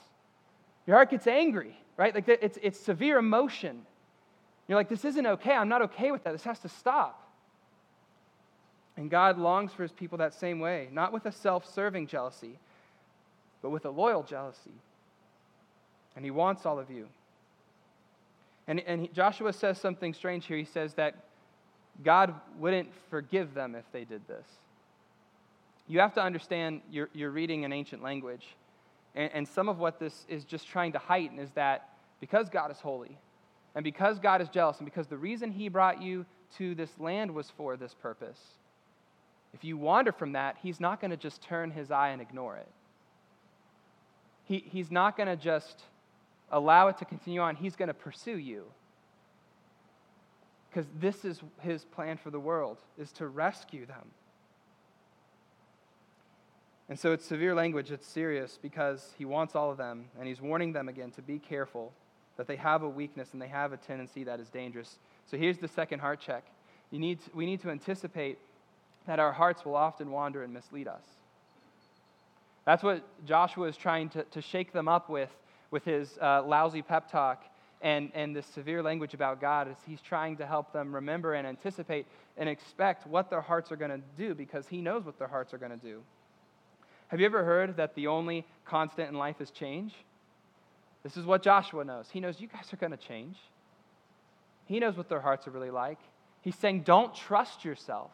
Your 0.86 0.96
heart 0.96 1.10
gets 1.10 1.26
angry, 1.26 1.76
right? 1.96 2.14
Like 2.14 2.28
it's, 2.28 2.58
it's 2.62 2.80
severe 2.80 3.18
emotion. 3.18 3.82
You're 4.68 4.78
like, 4.78 4.88
this 4.88 5.04
isn't 5.04 5.26
okay. 5.26 5.52
I'm 5.52 5.68
not 5.68 5.82
okay 5.82 6.10
with 6.10 6.24
that. 6.24 6.32
This 6.32 6.44
has 6.44 6.60
to 6.60 6.68
stop. 6.68 7.27
And 8.98 9.08
God 9.08 9.38
longs 9.38 9.72
for 9.72 9.84
his 9.84 9.92
people 9.92 10.18
that 10.18 10.34
same 10.34 10.58
way, 10.58 10.88
not 10.90 11.12
with 11.12 11.24
a 11.24 11.30
self 11.30 11.72
serving 11.72 12.08
jealousy, 12.08 12.58
but 13.62 13.70
with 13.70 13.84
a 13.84 13.90
loyal 13.90 14.24
jealousy. 14.24 14.74
And 16.16 16.24
he 16.24 16.32
wants 16.32 16.66
all 16.66 16.80
of 16.80 16.90
you. 16.90 17.06
And, 18.66 18.80
and 18.80 19.02
he, 19.02 19.08
Joshua 19.08 19.52
says 19.52 19.78
something 19.78 20.12
strange 20.12 20.46
here. 20.46 20.56
He 20.56 20.64
says 20.64 20.94
that 20.94 21.14
God 22.04 22.34
wouldn't 22.58 22.88
forgive 23.08 23.54
them 23.54 23.76
if 23.76 23.84
they 23.92 24.02
did 24.02 24.26
this. 24.26 24.46
You 25.86 26.00
have 26.00 26.14
to 26.14 26.20
understand 26.20 26.80
you're, 26.90 27.08
you're 27.12 27.30
reading 27.30 27.64
an 27.64 27.72
ancient 27.72 28.02
language. 28.02 28.46
And, 29.14 29.30
and 29.32 29.48
some 29.48 29.68
of 29.68 29.78
what 29.78 30.00
this 30.00 30.26
is 30.28 30.42
just 30.42 30.66
trying 30.66 30.90
to 30.92 30.98
heighten 30.98 31.38
is 31.38 31.50
that 31.52 31.88
because 32.18 32.48
God 32.48 32.72
is 32.72 32.80
holy, 32.80 33.16
and 33.76 33.84
because 33.84 34.18
God 34.18 34.42
is 34.42 34.48
jealous, 34.48 34.78
and 34.78 34.84
because 34.84 35.06
the 35.06 35.16
reason 35.16 35.52
He 35.52 35.68
brought 35.68 36.02
you 36.02 36.26
to 36.56 36.74
this 36.74 36.90
land 36.98 37.32
was 37.32 37.48
for 37.56 37.76
this 37.76 37.94
purpose, 37.94 38.40
if 39.54 39.64
you 39.64 39.76
wander 39.76 40.12
from 40.12 40.32
that, 40.32 40.56
He's 40.62 40.80
not 40.80 41.00
going 41.00 41.10
to 41.10 41.16
just 41.16 41.42
turn 41.42 41.70
His 41.70 41.90
eye 41.90 42.10
and 42.10 42.20
ignore 42.20 42.56
it. 42.56 42.68
He, 44.44 44.64
he's 44.66 44.90
not 44.90 45.16
going 45.16 45.28
to 45.28 45.36
just 45.36 45.82
allow 46.50 46.88
it 46.88 46.98
to 46.98 47.04
continue 47.04 47.40
on, 47.40 47.56
He's 47.56 47.76
going 47.76 47.88
to 47.88 47.94
pursue 47.94 48.38
you. 48.38 48.64
Because 50.70 50.86
this 51.00 51.24
is 51.24 51.40
his 51.60 51.84
plan 51.84 52.18
for 52.18 52.30
the 52.30 52.38
world 52.38 52.78
is 52.98 53.10
to 53.12 53.26
rescue 53.26 53.86
them. 53.86 54.04
And 56.88 56.98
so 56.98 57.12
it's 57.12 57.24
severe 57.24 57.54
language 57.54 57.90
it's 57.90 58.06
serious 58.06 58.58
because 58.60 59.14
he 59.18 59.24
wants 59.24 59.54
all 59.54 59.70
of 59.70 59.76
them 59.76 60.06
and 60.18 60.28
he's 60.28 60.40
warning 60.40 60.72
them 60.72 60.88
again 60.88 61.10
to 61.12 61.22
be 61.22 61.38
careful 61.38 61.92
that 62.36 62.46
they 62.46 62.56
have 62.56 62.82
a 62.82 62.88
weakness 62.88 63.30
and 63.32 63.42
they 63.42 63.48
have 63.48 63.72
a 63.72 63.76
tendency 63.76 64.24
that 64.24 64.40
is 64.40 64.48
dangerous. 64.48 64.98
So 65.26 65.36
here's 65.36 65.58
the 65.58 65.68
second 65.68 66.00
heart 66.00 66.20
check. 66.20 66.44
You 66.90 66.98
need 66.98 67.20
to, 67.24 67.30
we 67.34 67.44
need 67.44 67.60
to 67.62 67.70
anticipate 67.70 68.38
that 69.08 69.18
our 69.18 69.32
hearts 69.32 69.64
will 69.64 69.74
often 69.74 70.10
wander 70.10 70.44
and 70.44 70.54
mislead 70.54 70.86
us 70.86 71.02
that's 72.64 72.82
what 72.82 73.02
joshua 73.26 73.66
is 73.66 73.76
trying 73.76 74.08
to, 74.08 74.22
to 74.24 74.40
shake 74.40 74.72
them 74.72 74.86
up 74.86 75.10
with 75.10 75.30
with 75.70 75.84
his 75.84 76.16
uh, 76.22 76.42
lousy 76.42 76.82
pep 76.82 77.10
talk 77.10 77.44
and, 77.80 78.10
and 78.14 78.34
this 78.34 78.46
severe 78.46 78.82
language 78.82 79.14
about 79.14 79.40
God 79.40 79.68
is 79.68 79.76
he's 79.86 80.00
trying 80.00 80.36
to 80.38 80.46
help 80.46 80.72
them 80.72 80.94
remember 80.94 81.34
and 81.34 81.46
anticipate 81.46 82.06
and 82.36 82.48
expect 82.48 83.06
what 83.06 83.30
their 83.30 83.40
hearts 83.40 83.70
are 83.70 83.76
going 83.76 83.90
to 83.90 84.00
do 84.16 84.34
because 84.34 84.66
he 84.66 84.80
knows 84.80 85.04
what 85.04 85.18
their 85.18 85.28
hearts 85.28 85.54
are 85.54 85.58
going 85.58 85.70
to 85.70 85.76
do. 85.76 86.02
Have 87.08 87.20
you 87.20 87.26
ever 87.26 87.44
heard 87.44 87.76
that 87.76 87.94
the 87.94 88.08
only 88.08 88.44
constant 88.64 89.08
in 89.08 89.14
life 89.16 89.40
is 89.40 89.50
change? 89.50 89.94
This 91.02 91.16
is 91.16 91.24
what 91.24 91.42
Joshua 91.42 91.84
knows. 91.84 92.08
He 92.10 92.20
knows 92.20 92.40
you 92.40 92.48
guys 92.48 92.72
are 92.72 92.76
going 92.76 92.90
to 92.90 92.96
change. 92.96 93.36
He 94.66 94.80
knows 94.80 94.96
what 94.96 95.08
their 95.08 95.20
hearts 95.20 95.46
are 95.46 95.50
really 95.50 95.70
like. 95.70 95.98
He's 96.42 96.56
saying, 96.56 96.82
don't 96.82 97.14
trust 97.14 97.64
yourself. 97.64 98.10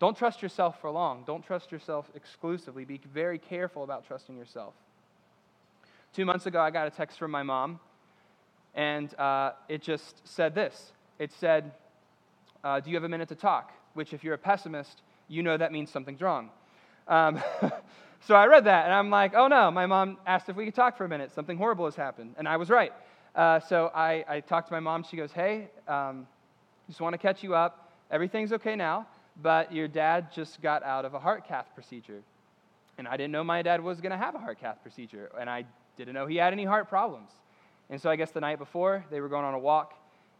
Don't 0.00 0.16
trust 0.16 0.42
yourself 0.42 0.80
for 0.80 0.90
long. 0.90 1.24
Don't 1.26 1.44
trust 1.44 1.70
yourself 1.72 2.10
exclusively. 2.14 2.84
Be 2.84 3.00
very 3.12 3.38
careful 3.38 3.84
about 3.84 4.06
trusting 4.06 4.36
yourself. 4.36 4.74
Two 6.12 6.24
months 6.24 6.46
ago, 6.46 6.60
I 6.60 6.70
got 6.70 6.86
a 6.86 6.90
text 6.90 7.18
from 7.18 7.30
my 7.30 7.42
mom 7.42 7.80
and 8.74 9.14
uh, 9.18 9.52
it 9.68 9.82
just 9.82 10.26
said 10.26 10.54
this 10.54 10.92
it 11.18 11.32
said, 11.32 11.72
uh, 12.64 12.80
Do 12.80 12.90
you 12.90 12.96
have 12.96 13.04
a 13.04 13.08
minute 13.08 13.28
to 13.28 13.34
talk? 13.34 13.72
Which, 13.94 14.12
if 14.12 14.24
you're 14.24 14.34
a 14.34 14.38
pessimist, 14.38 15.02
you 15.28 15.42
know 15.42 15.56
that 15.56 15.72
means 15.72 15.90
something's 15.90 16.20
wrong. 16.20 16.50
Um, 17.06 17.40
so 18.26 18.34
I 18.34 18.46
read 18.46 18.64
that, 18.64 18.84
and 18.84 18.92
I'm 18.92 19.10
like, 19.10 19.34
Oh 19.34 19.46
no, 19.46 19.70
my 19.70 19.86
mom 19.86 20.18
asked 20.26 20.48
if 20.48 20.56
we 20.56 20.64
could 20.64 20.74
talk 20.74 20.96
for 20.96 21.04
a 21.04 21.08
minute. 21.08 21.32
Something 21.32 21.56
horrible 21.56 21.84
has 21.84 21.94
happened. 21.94 22.34
And 22.36 22.48
I 22.48 22.56
was 22.56 22.68
right. 22.68 22.92
Uh, 23.34 23.60
so 23.60 23.90
I, 23.94 24.24
I, 24.28 24.40
talked 24.40 24.68
to 24.68 24.74
my 24.74 24.80
mom. 24.80 25.04
She 25.04 25.16
goes, 25.16 25.32
Hey, 25.32 25.68
um, 25.88 26.26
just 26.88 27.00
want 27.00 27.14
to 27.14 27.18
catch 27.18 27.42
you 27.42 27.54
up. 27.54 27.92
Everything's 28.10 28.52
okay 28.52 28.76
now, 28.76 29.06
but 29.42 29.72
your 29.72 29.88
dad 29.88 30.32
just 30.32 30.62
got 30.62 30.82
out 30.82 31.04
of 31.04 31.14
a 31.14 31.18
heart 31.18 31.46
cath 31.46 31.66
procedure. 31.74 32.22
And 32.98 33.08
I 33.08 33.16
didn't 33.16 33.32
know 33.32 33.42
my 33.42 33.62
dad 33.62 33.82
was 33.82 34.00
going 34.00 34.12
to 34.12 34.18
have 34.18 34.34
a 34.34 34.38
heart 34.38 34.60
cath 34.60 34.78
procedure, 34.82 35.30
and 35.38 35.50
I 35.50 35.64
didn't 35.96 36.14
know 36.14 36.26
he 36.26 36.36
had 36.36 36.52
any 36.52 36.64
heart 36.64 36.88
problems. 36.88 37.30
And 37.90 38.00
so 38.00 38.08
I 38.08 38.16
guess 38.16 38.30
the 38.30 38.40
night 38.40 38.58
before, 38.58 39.04
they 39.10 39.20
were 39.20 39.28
going 39.28 39.44
on 39.44 39.54
a 39.54 39.58
walk, 39.58 39.94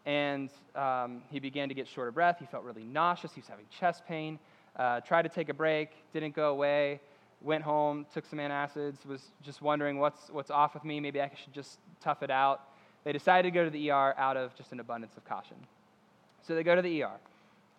and 0.06 0.50
um, 0.76 1.22
he 1.30 1.40
began 1.40 1.68
to 1.68 1.74
get 1.74 1.88
short 1.88 2.08
of 2.08 2.14
breath. 2.14 2.36
He 2.38 2.46
felt 2.46 2.64
really 2.64 2.84
nauseous. 2.84 3.32
He 3.32 3.40
was 3.40 3.48
having 3.48 3.66
chest 3.78 4.04
pain. 4.06 4.38
Uh, 4.76 5.00
tried 5.00 5.22
to 5.22 5.28
take 5.28 5.48
a 5.48 5.54
break, 5.54 5.90
didn't 6.12 6.34
go 6.34 6.50
away. 6.50 7.00
Went 7.42 7.62
home, 7.62 8.06
took 8.14 8.24
some 8.24 8.38
antacids, 8.38 9.04
was 9.04 9.30
just 9.42 9.60
wondering 9.60 9.98
what's, 9.98 10.30
what's 10.30 10.50
off 10.50 10.74
with 10.74 10.84
me. 10.84 10.98
Maybe 10.98 11.20
I 11.20 11.30
should 11.34 11.52
just 11.52 11.78
tough 12.00 12.22
it 12.22 12.30
out. 12.30 12.62
They 13.04 13.12
decided 13.12 13.52
to 13.52 13.54
go 13.54 13.64
to 13.64 13.70
the 13.70 13.90
ER 13.90 14.14
out 14.16 14.36
of 14.36 14.54
just 14.54 14.72
an 14.72 14.80
abundance 14.80 15.16
of 15.16 15.24
caution. 15.26 15.56
So 16.42 16.54
they 16.54 16.62
go 16.62 16.74
to 16.74 16.80
the 16.82 17.02
ER. 17.02 17.10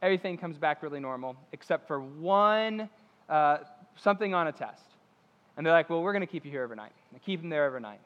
Everything 0.06 0.38
comes 0.38 0.56
back 0.60 0.84
really 0.84 1.00
normal, 1.00 1.36
except 1.52 1.88
for 1.88 2.00
one, 2.00 2.88
uh, 3.28 3.58
something 3.96 4.36
on 4.36 4.46
a 4.46 4.52
test. 4.52 4.86
And 5.58 5.66
they're 5.66 5.74
like, 5.74 5.90
well, 5.90 6.04
we're 6.04 6.14
going 6.14 6.22
to 6.22 6.28
keep 6.28 6.46
you 6.46 6.52
here 6.52 6.64
overnight. 6.64 6.92
They 7.12 7.18
keep 7.18 7.42
him 7.42 7.50
there 7.50 7.66
overnight. 7.66 8.02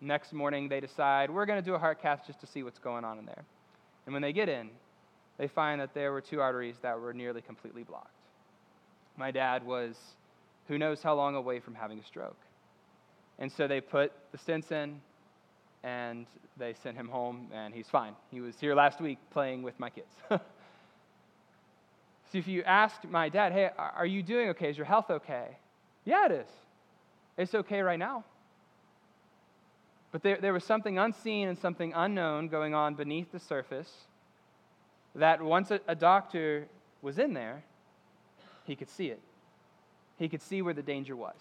Next 0.00 0.32
morning, 0.32 0.68
they 0.68 0.80
decide, 0.80 1.30
we're 1.30 1.46
going 1.46 1.62
to 1.62 1.64
do 1.64 1.76
a 1.76 1.78
heart 1.78 2.02
cath 2.02 2.26
just 2.26 2.40
to 2.40 2.46
see 2.48 2.64
what's 2.64 2.80
going 2.80 3.04
on 3.04 3.20
in 3.20 3.24
there. 3.24 3.44
And 4.04 4.12
when 4.12 4.20
they 4.20 4.32
get 4.32 4.48
in, 4.48 4.70
they 5.38 5.46
find 5.46 5.80
that 5.80 5.94
there 5.94 6.10
were 6.10 6.20
two 6.20 6.40
arteries 6.40 6.74
that 6.82 6.98
were 6.98 7.14
nearly 7.14 7.40
completely 7.40 7.84
blocked. 7.84 8.10
My 9.16 9.30
dad 9.30 9.64
was 9.64 9.94
who 10.66 10.76
knows 10.76 11.04
how 11.04 11.14
long 11.14 11.36
away 11.36 11.60
from 11.60 11.76
having 11.76 12.00
a 12.00 12.04
stroke. 12.04 12.40
And 13.38 13.52
so 13.52 13.68
they 13.68 13.80
put 13.80 14.10
the 14.32 14.38
stents 14.38 14.72
in 14.72 15.00
and 15.84 16.26
they 16.56 16.74
sent 16.82 16.96
him 16.96 17.06
home, 17.06 17.46
and 17.54 17.72
he's 17.72 17.86
fine. 17.86 18.14
He 18.32 18.40
was 18.40 18.56
here 18.58 18.74
last 18.74 19.00
week 19.00 19.18
playing 19.30 19.62
with 19.62 19.78
my 19.78 19.88
kids. 19.88 20.12
so 22.30 22.38
if 22.38 22.46
you 22.46 22.62
ask 22.62 23.04
my 23.04 23.28
dad, 23.28 23.52
hey, 23.52 23.70
are 23.78 24.06
you 24.06 24.22
doing 24.22 24.50
okay? 24.50 24.68
Is 24.68 24.76
your 24.76 24.86
health 24.86 25.10
okay? 25.10 25.56
Yeah, 26.04 26.26
it 26.26 26.32
is. 26.32 26.48
It's 27.38 27.54
okay 27.54 27.80
right 27.80 27.98
now. 27.98 28.24
But 30.12 30.22
there, 30.22 30.38
there 30.40 30.52
was 30.52 30.64
something 30.64 30.98
unseen 30.98 31.48
and 31.48 31.58
something 31.58 31.92
unknown 31.94 32.48
going 32.48 32.74
on 32.74 32.94
beneath 32.94 33.32
the 33.32 33.38
surface 33.38 33.92
that 35.14 35.40
once 35.40 35.70
a, 35.70 35.80
a 35.86 35.94
doctor 35.94 36.66
was 37.02 37.18
in 37.18 37.34
there, 37.34 37.62
he 38.64 38.76
could 38.76 38.88
see 38.88 39.08
it. 39.08 39.20
He 40.18 40.28
could 40.28 40.42
see 40.42 40.62
where 40.62 40.74
the 40.74 40.82
danger 40.82 41.16
was. 41.16 41.36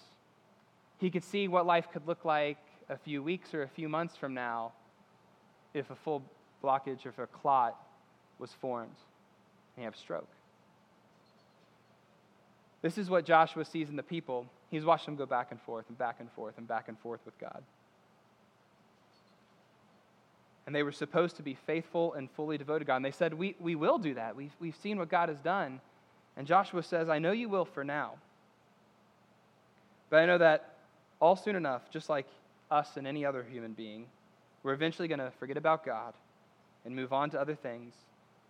He 1.00 1.10
could 1.10 1.24
see 1.24 1.48
what 1.48 1.66
life 1.66 1.88
could 1.92 2.08
look 2.08 2.24
like 2.24 2.58
a 2.90 2.98
few 2.98 3.22
weeks 3.22 3.54
or 3.54 3.64
a 3.64 3.68
few 3.68 3.90
months 3.90 4.16
from 4.16 4.34
now 4.34 4.72
if 5.74 5.90
a 5.90 5.96
full 5.96 6.24
blockage 6.64 7.06
or 7.06 7.10
if 7.10 7.20
a 7.20 7.28
clot 7.28 7.76
was 8.40 8.52
formed 8.54 8.96
and 9.76 9.84
you 9.84 9.86
have 9.86 9.96
stroke. 9.96 10.30
This 12.82 12.98
is 12.98 13.10
what 13.10 13.26
Joshua 13.26 13.66
sees 13.66 13.90
in 13.90 13.96
the 13.96 14.04
people. 14.04 14.46
He's 14.70 14.86
watched 14.86 15.06
them 15.06 15.16
go 15.16 15.26
back 15.26 15.48
and 15.52 15.62
forth 15.62 15.86
and 15.90 15.98
back 15.98 16.18
and 16.20 16.32
forth 16.32 16.58
and 16.58 16.68
back 16.68 16.88
and 16.88 17.00
forth 17.00 17.22
with 17.26 17.38
God 17.40 17.64
and 20.68 20.76
they 20.76 20.84
were 20.84 20.92
supposed 20.92 21.38
to 21.38 21.44
be 21.44 21.58
faithful 21.66 22.14
and 22.14 22.30
fully 22.32 22.58
devoted 22.58 22.80
to 22.80 22.86
God. 22.86 22.98
And 22.98 23.06
they 23.06 23.12
said, 23.12 23.34
We, 23.34 23.56
we 23.60 23.76
will 23.76 23.98
do 23.98 24.14
that. 24.16 24.36
We've, 24.36 24.52
we've 24.60 24.76
seen 24.76 25.00
what 25.00 25.10
God 25.10 25.30
has 25.30 25.40
done. 25.40 25.80
And 26.36 26.46
Joshua 26.46 26.84
says, 26.84 27.10
I 27.10 27.20
know 27.20 27.32
you 27.32 27.48
will 27.48 27.64
for 27.66 27.86
now. 27.86 28.16
But 30.10 30.18
I 30.18 30.26
know 30.26 30.38
that 30.38 30.76
all 31.22 31.38
soon 31.38 31.56
enough, 31.56 31.90
just 31.90 32.10
like 32.10 32.28
us 32.70 32.98
and 32.98 33.08
any 33.08 33.26
other 33.26 33.44
human 33.50 33.72
being, 33.72 34.06
we're 34.62 34.74
eventually 34.74 35.08
going 35.08 35.20
to 35.20 35.32
forget 35.40 35.56
about 35.56 35.86
God 35.86 36.14
and 36.86 36.94
move 36.94 37.14
on 37.14 37.30
to 37.30 37.40
other 37.40 37.56
things, 37.56 37.94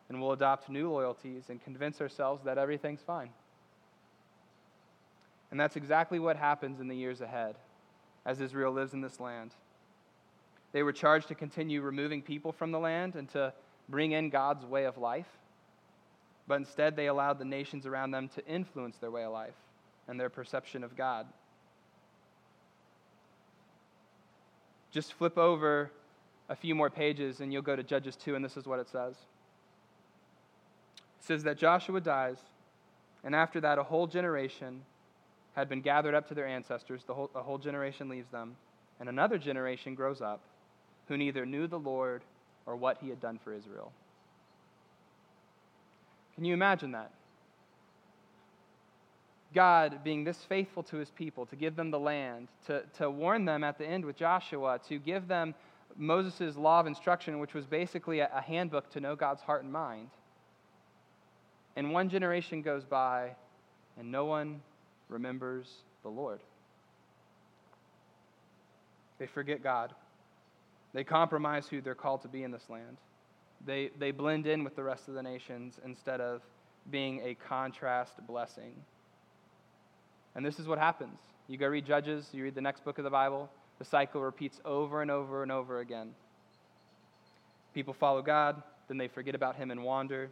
and 0.09 0.19
we'll 0.19 0.31
adopt 0.31 0.69
new 0.69 0.91
loyalties 0.91 1.43
and 1.49 1.63
convince 1.63 2.01
ourselves 2.01 2.43
that 2.45 2.57
everything's 2.57 3.01
fine. 3.01 3.29
And 5.51 5.59
that's 5.59 5.75
exactly 5.75 6.19
what 6.19 6.35
happens 6.37 6.79
in 6.79 6.87
the 6.87 6.95
years 6.95 7.21
ahead 7.21 7.55
as 8.25 8.41
Israel 8.41 8.73
lives 8.73 8.93
in 8.93 9.01
this 9.01 9.19
land. 9.19 9.51
They 10.73 10.83
were 10.83 10.91
charged 10.91 11.29
to 11.29 11.35
continue 11.35 11.81
removing 11.81 12.21
people 12.21 12.51
from 12.51 12.71
the 12.71 12.79
land 12.79 13.15
and 13.15 13.29
to 13.29 13.53
bring 13.87 14.11
in 14.11 14.29
God's 14.29 14.65
way 14.65 14.83
of 14.85 14.97
life. 14.97 15.27
but 16.47 16.55
instead 16.55 16.95
they 16.95 17.07
allowed 17.07 17.39
the 17.39 17.45
nations 17.45 17.85
around 17.85 18.11
them 18.11 18.29
to 18.29 18.45
influence 18.47 18.97
their 18.97 19.11
way 19.11 19.23
of 19.23 19.33
life 19.33 19.55
and 20.07 20.19
their 20.19 20.29
perception 20.29 20.83
of 20.83 20.95
God. 20.95 21.27
Just 24.89 25.13
flip 25.13 25.37
over 25.37 25.91
a 26.49 26.55
few 26.55 26.73
more 26.73 26.89
pages 26.89 27.41
and 27.41 27.51
you'll 27.51 27.61
go 27.61 27.75
to 27.75 27.83
Judges 27.83 28.15
2, 28.15 28.35
and 28.35 28.43
this 28.43 28.55
is 28.55 28.65
what 28.65 28.79
it 28.79 28.87
says. 28.87 29.15
It 31.19 31.25
says 31.25 31.43
that 31.43 31.57
Joshua 31.57 31.99
dies, 31.99 32.37
and 33.23 33.35
after 33.35 33.59
that, 33.59 33.77
a 33.77 33.83
whole 33.83 34.07
generation 34.07 34.81
had 35.57 35.67
been 35.67 35.81
gathered 35.81 36.13
up 36.13 36.27
to 36.27 36.35
their 36.35 36.47
ancestors. 36.47 37.01
The 37.07 37.15
whole, 37.15 37.31
a 37.33 37.41
whole 37.41 37.57
generation 37.57 38.09
leaves 38.09 38.29
them, 38.29 38.55
and 38.99 39.09
another 39.09 39.39
generation 39.39 39.95
grows 39.95 40.21
up 40.21 40.39
who 41.07 41.17
neither 41.17 41.47
knew 41.47 41.65
the 41.67 41.79
Lord 41.79 42.21
or 42.67 42.75
what 42.75 42.99
he 43.01 43.09
had 43.09 43.19
done 43.19 43.39
for 43.43 43.53
Israel. 43.53 43.91
Can 46.35 46.45
you 46.45 46.53
imagine 46.53 46.91
that? 46.91 47.11
God 49.55 50.03
being 50.03 50.23
this 50.23 50.37
faithful 50.47 50.83
to 50.83 50.97
his 50.97 51.09
people, 51.09 51.47
to 51.47 51.55
give 51.55 51.75
them 51.75 51.89
the 51.89 51.99
land, 51.99 52.49
to, 52.67 52.83
to 52.99 53.09
warn 53.09 53.45
them 53.45 53.63
at 53.63 53.79
the 53.79 53.85
end 53.85 54.05
with 54.05 54.15
Joshua, 54.15 54.79
to 54.87 54.99
give 54.99 55.27
them 55.27 55.55
Moses' 55.95 56.55
law 56.55 56.81
of 56.81 56.85
instruction, 56.85 57.39
which 57.39 57.55
was 57.55 57.65
basically 57.65 58.19
a, 58.19 58.29
a 58.31 58.41
handbook 58.41 58.91
to 58.91 58.99
know 58.99 59.15
God's 59.15 59.41
heart 59.41 59.63
and 59.63 59.73
mind. 59.73 60.09
And 61.75 61.91
one 61.91 62.09
generation 62.09 62.61
goes 62.61 62.83
by, 62.83 63.31
and 63.97 64.11
no 64.11 64.25
one 64.25 64.61
remembers 65.09 65.67
the 66.03 66.09
Lord. 66.09 66.39
They 69.19 69.27
forget 69.27 69.63
God. 69.63 69.93
They 70.93 71.03
compromise 71.03 71.67
who 71.67 71.81
they're 71.81 71.95
called 71.95 72.21
to 72.21 72.27
be 72.27 72.43
in 72.43 72.51
this 72.51 72.69
land. 72.69 72.97
They, 73.65 73.89
they 73.97 74.11
blend 74.11 74.47
in 74.47 74.63
with 74.63 74.75
the 74.75 74.83
rest 74.83 75.07
of 75.07 75.13
the 75.13 75.23
nations 75.23 75.79
instead 75.83 76.21
of 76.21 76.41
being 76.91 77.21
a 77.23 77.35
contrast 77.35 78.13
blessing. 78.27 78.73
And 80.35 80.45
this 80.45 80.59
is 80.59 80.67
what 80.67 80.77
happens. 80.77 81.19
You 81.47 81.57
go 81.57 81.67
read 81.67 81.85
Judges, 81.85 82.29
you 82.31 82.43
read 82.43 82.55
the 82.55 82.61
next 82.61 82.83
book 82.83 82.97
of 82.97 83.03
the 83.03 83.09
Bible, 83.09 83.49
the 83.79 83.85
cycle 83.85 84.21
repeats 84.21 84.59
over 84.65 85.01
and 85.01 85.09
over 85.09 85.43
and 85.43 85.51
over 85.51 85.79
again. 85.79 86.09
People 87.73 87.93
follow 87.93 88.21
God, 88.21 88.61
then 88.87 88.97
they 88.97 89.07
forget 89.07 89.35
about 89.35 89.55
Him 89.55 89.71
and 89.71 89.83
wander. 89.83 90.29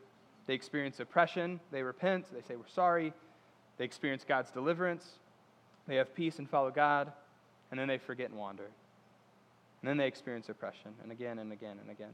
They 0.48 0.54
experience 0.54 1.00
oppression, 1.00 1.60
they 1.72 1.82
repent, 1.82 2.26
they 2.34 2.42
say, 2.42 2.56
We're 2.56 2.68
sorry. 2.68 3.14
They 3.78 3.86
experience 3.86 4.26
God's 4.28 4.52
deliverance, 4.52 5.06
they 5.88 5.96
have 5.96 6.16
peace 6.16 6.40
and 6.40 6.50
follow 6.50 6.72
God, 6.72 7.12
and 7.72 7.80
then 7.80 7.88
they 7.88 7.98
forget 7.98 8.30
and 8.30 8.40
wander. 8.40 8.64
And 9.82 9.90
then 9.90 9.98
they 9.98 10.08
experience 10.08 10.50
oppression, 10.50 10.94
and 11.04 11.12
again 11.12 11.40
and 11.40 11.52
again 11.52 11.78
and 11.82 11.92
again. 11.92 12.14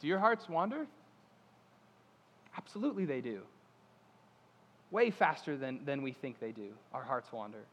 Do 0.00 0.06
your 0.06 0.18
hearts 0.18 0.48
wander? 0.48 0.86
Absolutely, 2.56 3.04
they 3.04 3.20
do. 3.20 3.42
Way 4.90 5.10
faster 5.10 5.56
than, 5.56 5.84
than 5.84 6.02
we 6.02 6.12
think 6.12 6.38
they 6.38 6.52
do. 6.52 6.70
Our 6.92 7.02
hearts 7.02 7.32
wander. 7.32 7.64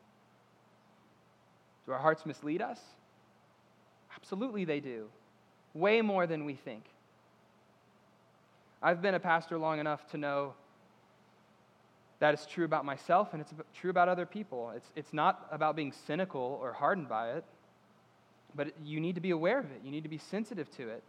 Do 1.85 1.91
our 1.91 1.99
hearts 1.99 2.25
mislead 2.25 2.61
us? 2.61 2.79
Absolutely, 4.15 4.65
they 4.65 4.79
do. 4.79 5.07
Way 5.73 6.01
more 6.01 6.27
than 6.27 6.45
we 6.45 6.55
think. 6.55 6.83
I've 8.81 9.01
been 9.01 9.15
a 9.15 9.19
pastor 9.19 9.57
long 9.57 9.79
enough 9.79 10.07
to 10.11 10.17
know 10.17 10.53
that 12.19 12.33
it's 12.33 12.45
true 12.45 12.65
about 12.65 12.85
myself 12.85 13.29
and 13.33 13.41
it's 13.41 13.53
true 13.73 13.89
about 13.89 14.09
other 14.09 14.25
people. 14.25 14.71
It's, 14.75 14.87
it's 14.95 15.13
not 15.13 15.47
about 15.51 15.75
being 15.75 15.93
cynical 16.05 16.59
or 16.61 16.73
hardened 16.73 17.07
by 17.07 17.31
it, 17.31 17.45
but 18.55 18.73
you 18.83 18.99
need 18.99 19.15
to 19.15 19.21
be 19.21 19.31
aware 19.31 19.59
of 19.59 19.65
it. 19.65 19.81
You 19.83 19.91
need 19.91 20.03
to 20.03 20.09
be 20.09 20.17
sensitive 20.17 20.69
to 20.77 20.89
it. 20.89 21.03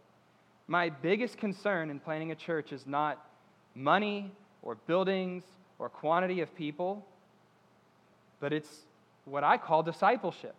My 0.67 0.89
biggest 0.89 1.37
concern 1.37 1.89
in 1.89 1.99
planning 1.99 2.31
a 2.31 2.35
church 2.35 2.71
is 2.71 2.87
not 2.87 3.25
money 3.75 4.31
or 4.61 4.75
buildings 4.75 5.43
or 5.79 5.89
quantity 5.89 6.39
of 6.41 6.55
people, 6.55 7.05
but 8.39 8.53
it's 8.53 8.69
what 9.25 9.43
I 9.43 9.57
call 9.57 9.83
discipleship. 9.83 10.55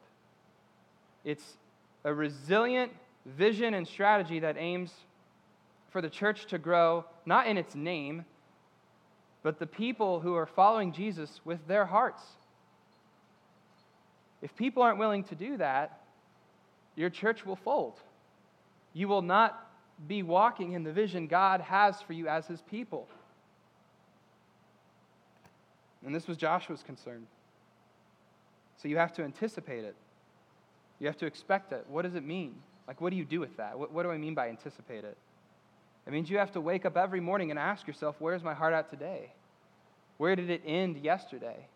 It's 1.25 1.57
a 2.05 2.12
resilient 2.12 2.93
vision 3.25 3.75
and 3.75 3.87
strategy 3.87 4.41
that 4.41 4.57
aims 4.59 4.93
for 5.91 6.03
the 6.03 6.11
church 6.11 6.47
to 6.47 6.59
grow, 6.59 7.05
not 7.25 7.47
in 7.47 7.57
its 7.57 7.75
name, 7.75 8.25
but 9.42 9.59
the 9.59 9.66
people 9.66 10.20
who 10.20 10.35
are 10.35 10.46
following 10.46 10.92
Jesus 10.92 11.40
with 11.44 11.66
their 11.66 11.87
hearts. 11.87 12.22
If 14.40 14.55
people 14.57 14.83
aren't 14.83 14.98
willing 14.98 15.24
to 15.24 15.35
do 15.35 15.57
that, 15.57 16.00
your 16.96 17.11
church 17.11 17.44
will 17.44 17.57
fold. 17.57 18.00
You 18.92 19.09
will 19.09 19.22
not 19.22 19.68
be 20.07 20.22
walking 20.22 20.72
in 20.72 20.83
the 20.83 20.92
vision 20.92 21.26
God 21.26 21.61
has 21.61 22.00
for 22.02 22.12
you 22.12 22.28
as 22.28 22.46
his 22.46 22.61
people. 22.62 23.09
And 26.05 26.14
this 26.14 26.26
was 26.26 26.37
Joshua's 26.37 26.83
concern. 26.83 27.26
So 28.76 28.88
you 28.88 28.96
have 28.96 29.12
to 29.14 29.22
anticipate 29.22 29.85
it. 29.85 29.94
You 30.98 31.07
have 31.07 31.16
to 31.18 31.26
expect 31.26 31.72
it. 31.72 31.87
What 31.88 32.02
does 32.02 32.14
it 32.14 32.24
mean? 32.24 32.55
Like, 32.88 33.00
what 33.00 33.11
do 33.11 33.16
you 33.16 33.24
do 33.24 33.40
with 33.40 33.57
that? 33.57 33.78
What, 33.78 33.92
what 33.92 34.02
do 34.02 34.11
I 34.11 34.18
mean 34.18 34.35
by 34.35 34.48
anticipate 34.48 35.05
it? 35.05 35.16
It 36.07 36.12
means 36.12 36.29
you 36.29 36.38
have 36.38 36.53
to 36.53 36.61
wake 36.61 36.85
up 36.85 36.97
every 36.97 37.21
morning 37.21 37.51
and 37.51 37.59
ask 37.59 37.87
yourself, 37.87 38.17
where's 38.19 38.43
my 38.43 38.55
heart 38.55 38.75
at 38.75 38.91
today? 38.91 39.31
Where 40.19 40.35
did 40.35 40.51
it 40.51 40.62
end 40.67 40.99
yesterday? 40.99 41.67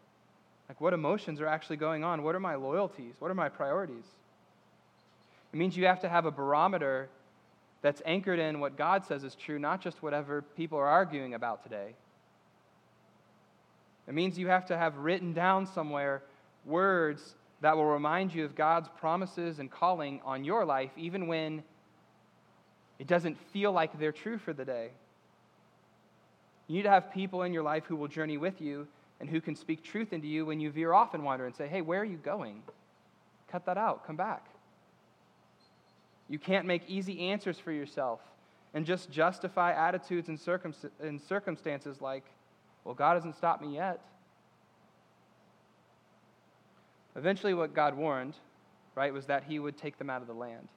Like, 0.68 0.80
what 0.80 0.92
emotions 0.92 1.40
are 1.40 1.46
actually 1.46 1.76
going 1.76 2.02
on? 2.02 2.22
What 2.22 2.34
are 2.34 2.40
my 2.40 2.56
loyalties? 2.56 3.14
What 3.18 3.30
are 3.30 3.34
my 3.34 3.48
priorities? 3.48 4.04
It 5.52 5.56
means 5.56 5.76
you 5.76 5.86
have 5.86 6.00
to 6.00 6.08
have 6.08 6.26
a 6.26 6.30
barometer 6.30 7.08
that's 7.82 8.02
anchored 8.04 8.40
in 8.40 8.58
what 8.58 8.76
God 8.76 9.04
says 9.04 9.22
is 9.22 9.36
true, 9.36 9.58
not 9.58 9.80
just 9.80 10.02
whatever 10.02 10.42
people 10.42 10.76
are 10.78 10.88
arguing 10.88 11.34
about 11.34 11.62
today. 11.62 11.94
It 14.08 14.14
means 14.14 14.38
you 14.38 14.48
have 14.48 14.66
to 14.66 14.76
have 14.76 14.96
written 14.96 15.32
down 15.32 15.66
somewhere 15.66 16.22
words 16.64 17.36
that 17.60 17.76
will 17.76 17.86
remind 17.86 18.34
you 18.34 18.44
of 18.44 18.54
God's 18.54 18.88
promises 18.98 19.60
and 19.60 19.70
calling 19.70 20.20
on 20.24 20.44
your 20.44 20.64
life, 20.64 20.90
even 20.96 21.26
when 21.26 21.62
it 22.98 23.06
doesn't 23.06 23.38
feel 23.52 23.72
like 23.72 23.98
they're 23.98 24.12
true 24.12 24.38
for 24.38 24.52
the 24.52 24.64
day. 24.64 24.90
You 26.68 26.76
need 26.76 26.82
to 26.82 26.90
have 26.90 27.12
people 27.12 27.42
in 27.42 27.52
your 27.52 27.62
life 27.62 27.84
who 27.86 27.96
will 27.96 28.08
journey 28.08 28.38
with 28.38 28.60
you 28.60 28.88
and 29.20 29.28
who 29.28 29.40
can 29.40 29.54
speak 29.54 29.82
truth 29.82 30.12
into 30.12 30.26
you 30.26 30.44
when 30.46 30.60
you 30.60 30.70
veer 30.70 30.92
off 30.92 31.14
and 31.14 31.24
wander 31.24 31.46
and 31.46 31.54
say, 31.54 31.68
hey, 31.68 31.80
where 31.80 32.00
are 32.00 32.04
you 32.04 32.16
going? 32.16 32.62
Cut 33.50 33.66
that 33.66 33.78
out. 33.78 34.06
Come 34.06 34.16
back. 34.16 34.46
You 36.28 36.38
can't 36.38 36.66
make 36.66 36.82
easy 36.88 37.28
answers 37.30 37.58
for 37.58 37.70
yourself 37.70 38.20
and 38.74 38.84
just 38.84 39.10
justify 39.10 39.72
attitudes 39.72 40.28
and, 40.28 40.40
and 41.00 41.20
circumstances 41.20 42.00
like, 42.00 42.24
well, 42.84 42.94
God 42.94 43.14
hasn't 43.14 43.36
stopped 43.36 43.62
me 43.62 43.74
yet. 43.74 44.00
Eventually, 47.14 47.54
what 47.54 47.74
God 47.74 47.96
warned, 47.96 48.34
right, 48.94 49.12
was 49.12 49.26
that 49.26 49.44
He 49.44 49.58
would 49.58 49.78
take 49.78 49.96
them 49.98 50.10
out 50.10 50.20
of 50.20 50.26
the 50.26 50.34
land. 50.34 50.68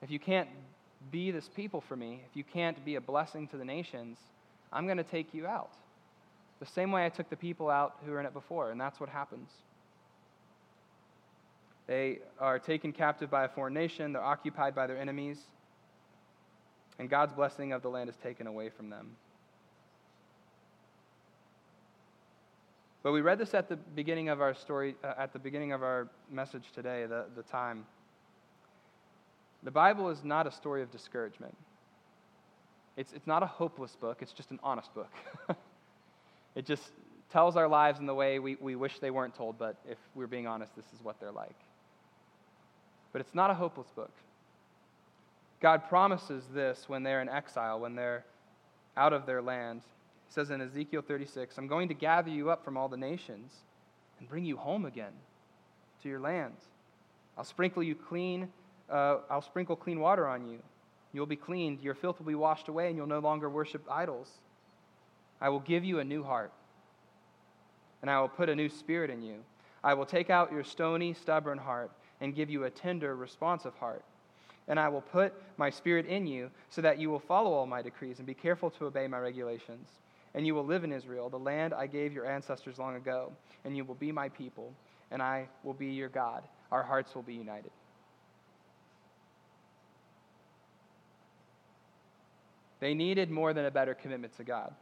If 0.00 0.10
you 0.10 0.18
can't 0.18 0.48
be 1.10 1.30
this 1.30 1.48
people 1.48 1.80
for 1.80 1.96
me, 1.96 2.22
if 2.28 2.36
you 2.36 2.44
can't 2.44 2.82
be 2.84 2.96
a 2.96 3.00
blessing 3.00 3.48
to 3.48 3.56
the 3.56 3.64
nations, 3.64 4.18
I'm 4.72 4.86
going 4.86 4.98
to 4.98 5.04
take 5.04 5.32
you 5.32 5.46
out. 5.46 5.72
The 6.60 6.66
same 6.66 6.92
way 6.92 7.04
I 7.04 7.08
took 7.08 7.28
the 7.30 7.36
people 7.36 7.70
out 7.70 7.96
who 8.04 8.12
were 8.12 8.20
in 8.20 8.26
it 8.26 8.32
before, 8.32 8.70
and 8.70 8.80
that's 8.80 9.00
what 9.00 9.08
happens. 9.08 9.50
They 11.86 12.20
are 12.38 12.58
taken 12.58 12.92
captive 12.92 13.30
by 13.30 13.44
a 13.44 13.48
foreign 13.48 13.74
nation, 13.74 14.12
they're 14.12 14.22
occupied 14.22 14.74
by 14.74 14.86
their 14.86 14.98
enemies, 14.98 15.38
and 16.98 17.10
God's 17.10 17.34
blessing 17.34 17.72
of 17.72 17.82
the 17.82 17.88
land 17.88 18.08
is 18.08 18.16
taken 18.16 18.46
away 18.46 18.70
from 18.70 18.88
them. 18.88 19.16
But 23.02 23.12
we 23.12 23.20
read 23.20 23.38
this 23.38 23.52
at 23.52 23.68
the 23.68 23.76
beginning 23.76 24.30
of 24.30 24.40
our 24.40 24.54
story, 24.54 24.94
uh, 25.04 25.12
at 25.18 25.34
the 25.34 25.38
beginning 25.38 25.72
of 25.72 25.82
our 25.82 26.08
message 26.30 26.64
today, 26.74 27.04
the, 27.04 27.26
the 27.36 27.42
time. 27.42 27.84
The 29.64 29.70
Bible 29.70 30.10
is 30.10 30.22
not 30.22 30.46
a 30.46 30.50
story 30.50 30.82
of 30.82 30.90
discouragement. 30.90 31.56
It's, 32.96 33.12
it's 33.12 33.26
not 33.26 33.42
a 33.42 33.46
hopeless 33.46 33.96
book, 33.96 34.18
it's 34.20 34.32
just 34.32 34.50
an 34.50 34.60
honest 34.62 34.94
book. 34.94 35.10
it 36.54 36.64
just 36.64 36.92
tells 37.32 37.56
our 37.56 37.66
lives 37.66 37.98
in 37.98 38.06
the 38.06 38.14
way 38.14 38.38
we, 38.38 38.56
we 38.60 38.76
wish 38.76 39.00
they 39.00 39.10
weren't 39.10 39.34
told, 39.34 39.58
but 39.58 39.76
if 39.88 39.98
we're 40.14 40.28
being 40.28 40.46
honest, 40.46 40.76
this 40.76 40.84
is 40.94 41.02
what 41.02 41.18
they're 41.18 41.32
like. 41.32 41.56
But 43.12 43.20
it's 43.20 43.34
not 43.34 43.50
a 43.50 43.54
hopeless 43.54 43.88
book. 43.96 44.12
God 45.60 45.88
promises 45.88 46.44
this 46.52 46.84
when 46.88 47.02
they're 47.02 47.22
in 47.22 47.28
exile, 47.28 47.80
when 47.80 47.94
they're 47.94 48.24
out 48.96 49.12
of 49.12 49.24
their 49.26 49.40
land. 49.40 49.80
He 50.28 50.34
says 50.34 50.50
in 50.50 50.60
Ezekiel 50.60 51.02
36, 51.06 51.56
I'm 51.58 51.66
going 51.66 51.88
to 51.88 51.94
gather 51.94 52.30
you 52.30 52.50
up 52.50 52.64
from 52.64 52.76
all 52.76 52.88
the 52.88 52.96
nations 52.96 53.52
and 54.18 54.28
bring 54.28 54.44
you 54.44 54.56
home 54.56 54.84
again 54.84 55.12
to 56.02 56.08
your 56.08 56.20
land. 56.20 56.54
I'll 57.36 57.44
sprinkle 57.44 57.82
you 57.82 57.94
clean, 57.94 58.48
uh, 58.90 59.18
I'll 59.30 59.42
sprinkle 59.42 59.76
clean 59.76 60.00
water 60.00 60.26
on 60.26 60.46
you. 60.46 60.58
You'll 61.12 61.26
be 61.26 61.36
cleaned, 61.36 61.80
your 61.80 61.94
filth 61.94 62.18
will 62.18 62.26
be 62.26 62.34
washed 62.34 62.68
away, 62.68 62.88
and 62.88 62.96
you'll 62.96 63.06
no 63.06 63.20
longer 63.20 63.48
worship 63.48 63.84
idols. 63.90 64.28
I 65.40 65.48
will 65.48 65.60
give 65.60 65.84
you 65.84 66.00
a 66.00 66.04
new 66.04 66.22
heart, 66.22 66.52
and 68.02 68.10
I 68.10 68.20
will 68.20 68.28
put 68.28 68.48
a 68.48 68.56
new 68.56 68.68
spirit 68.68 69.10
in 69.10 69.22
you. 69.22 69.36
I 69.84 69.94
will 69.94 70.06
take 70.06 70.30
out 70.30 70.50
your 70.50 70.64
stony, 70.64 71.12
stubborn 71.12 71.58
heart 71.58 71.90
and 72.20 72.34
give 72.34 72.48
you 72.48 72.64
a 72.64 72.70
tender, 72.70 73.14
responsive 73.14 73.74
heart. 73.74 74.02
And 74.66 74.80
I 74.80 74.88
will 74.88 75.02
put 75.02 75.34
my 75.58 75.68
spirit 75.68 76.06
in 76.06 76.26
you 76.26 76.50
so 76.70 76.80
that 76.80 76.98
you 76.98 77.10
will 77.10 77.20
follow 77.20 77.52
all 77.52 77.66
my 77.66 77.82
decrees 77.82 78.18
and 78.18 78.26
be 78.26 78.32
careful 78.32 78.70
to 78.70 78.86
obey 78.86 79.06
my 79.06 79.18
regulations. 79.18 79.88
And 80.34 80.46
you 80.46 80.54
will 80.54 80.64
live 80.64 80.84
in 80.84 80.92
Israel, 80.92 81.28
the 81.28 81.38
land 81.38 81.74
I 81.74 81.86
gave 81.86 82.14
your 82.14 82.26
ancestors 82.26 82.78
long 82.78 82.96
ago. 82.96 83.30
And 83.64 83.76
you 83.76 83.84
will 83.84 83.94
be 83.94 84.10
my 84.10 84.30
people, 84.30 84.72
and 85.10 85.22
I 85.22 85.48
will 85.62 85.74
be 85.74 85.88
your 85.88 86.08
God. 86.08 86.42
Our 86.72 86.82
hearts 86.82 87.14
will 87.14 87.22
be 87.22 87.34
united. 87.34 87.70
They 92.84 92.92
needed 92.92 93.30
more 93.30 93.54
than 93.54 93.64
a 93.64 93.70
better 93.70 93.94
commitment 93.94 94.36
to 94.36 94.44
God. 94.44 94.74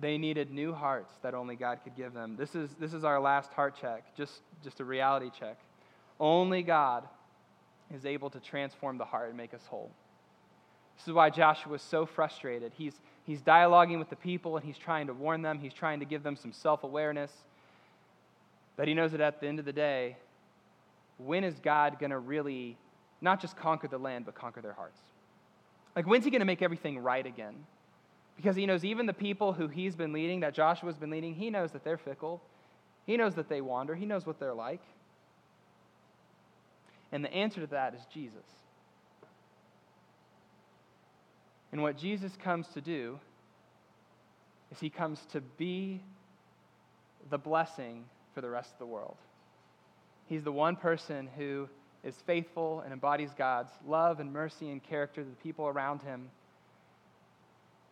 They 0.00 0.16
needed 0.16 0.50
new 0.50 0.72
hearts 0.72 1.12
that 1.20 1.34
only 1.34 1.54
God 1.54 1.80
could 1.84 1.94
give 1.94 2.14
them. 2.14 2.34
This 2.34 2.54
is, 2.54 2.70
this 2.80 2.94
is 2.94 3.04
our 3.04 3.20
last 3.20 3.52
heart 3.52 3.76
check, 3.78 4.16
just, 4.16 4.40
just 4.64 4.80
a 4.80 4.84
reality 4.86 5.30
check. 5.38 5.58
Only 6.18 6.62
God 6.62 7.06
is 7.94 8.06
able 8.06 8.30
to 8.30 8.40
transform 8.40 8.96
the 8.96 9.04
heart 9.04 9.28
and 9.28 9.36
make 9.36 9.52
us 9.52 9.60
whole. 9.66 9.90
This 10.96 11.08
is 11.08 11.12
why 11.12 11.28
Joshua 11.28 11.72
was 11.72 11.82
so 11.82 12.06
frustrated. 12.06 12.72
He's, 12.74 12.98
he's 13.26 13.42
dialoguing 13.42 13.98
with 13.98 14.08
the 14.08 14.16
people 14.16 14.56
and 14.56 14.64
he's 14.64 14.78
trying 14.78 15.08
to 15.08 15.12
warn 15.12 15.42
them, 15.42 15.58
he's 15.58 15.74
trying 15.74 16.00
to 16.00 16.06
give 16.06 16.22
them 16.22 16.36
some 16.36 16.54
self 16.54 16.84
awareness. 16.84 17.32
But 18.76 18.88
he 18.88 18.94
knows 18.94 19.12
that 19.12 19.20
at 19.20 19.42
the 19.42 19.46
end 19.46 19.58
of 19.58 19.66
the 19.66 19.74
day, 19.74 20.16
when 21.18 21.44
is 21.44 21.60
God 21.62 21.98
going 22.00 22.12
to 22.12 22.18
really 22.18 22.78
not 23.20 23.42
just 23.42 23.58
conquer 23.58 23.88
the 23.88 23.98
land, 23.98 24.24
but 24.24 24.34
conquer 24.34 24.62
their 24.62 24.72
hearts? 24.72 25.02
Like, 25.94 26.06
when's 26.06 26.24
he 26.24 26.30
going 26.30 26.40
to 26.40 26.46
make 26.46 26.62
everything 26.62 26.98
right 26.98 27.24
again? 27.24 27.54
Because 28.36 28.56
he 28.56 28.66
knows 28.66 28.84
even 28.84 29.06
the 29.06 29.12
people 29.12 29.52
who 29.52 29.68
he's 29.68 29.94
been 29.94 30.12
leading, 30.12 30.40
that 30.40 30.54
Joshua's 30.54 30.96
been 30.96 31.10
leading, 31.10 31.34
he 31.34 31.50
knows 31.50 31.72
that 31.72 31.84
they're 31.84 31.98
fickle. 31.98 32.42
He 33.04 33.16
knows 33.16 33.34
that 33.34 33.48
they 33.48 33.60
wander. 33.60 33.94
He 33.94 34.06
knows 34.06 34.26
what 34.26 34.38
they're 34.38 34.54
like. 34.54 34.80
And 37.10 37.24
the 37.24 37.32
answer 37.32 37.60
to 37.60 37.66
that 37.68 37.94
is 37.94 38.00
Jesus. 38.12 38.46
And 41.72 41.82
what 41.82 41.96
Jesus 41.98 42.32
comes 42.42 42.68
to 42.68 42.80
do 42.80 43.18
is 44.70 44.80
he 44.80 44.90
comes 44.90 45.20
to 45.32 45.40
be 45.40 46.00
the 47.30 47.38
blessing 47.38 48.04
for 48.34 48.40
the 48.40 48.48
rest 48.48 48.72
of 48.72 48.78
the 48.78 48.86
world. 48.86 49.16
He's 50.26 50.42
the 50.42 50.52
one 50.52 50.76
person 50.76 51.28
who 51.36 51.68
is 52.04 52.14
faithful 52.26 52.80
and 52.80 52.92
embodies 52.92 53.30
God's 53.36 53.70
love 53.86 54.20
and 54.20 54.32
mercy 54.32 54.70
and 54.70 54.82
character 54.82 55.22
to 55.22 55.28
the 55.28 55.36
people 55.36 55.66
around 55.66 56.02
him. 56.02 56.28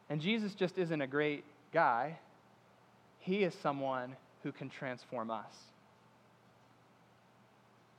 And 0.09 0.21
Jesus 0.21 0.55
just 0.55 0.79
isn't 0.79 1.01
a 1.01 1.07
great 1.07 1.45
guy, 1.73 2.19
he 3.19 3.45
is 3.45 3.55
someone 3.55 4.17
who 4.43 4.51
can 4.51 4.69
transform 4.69 5.31
us. 5.31 5.55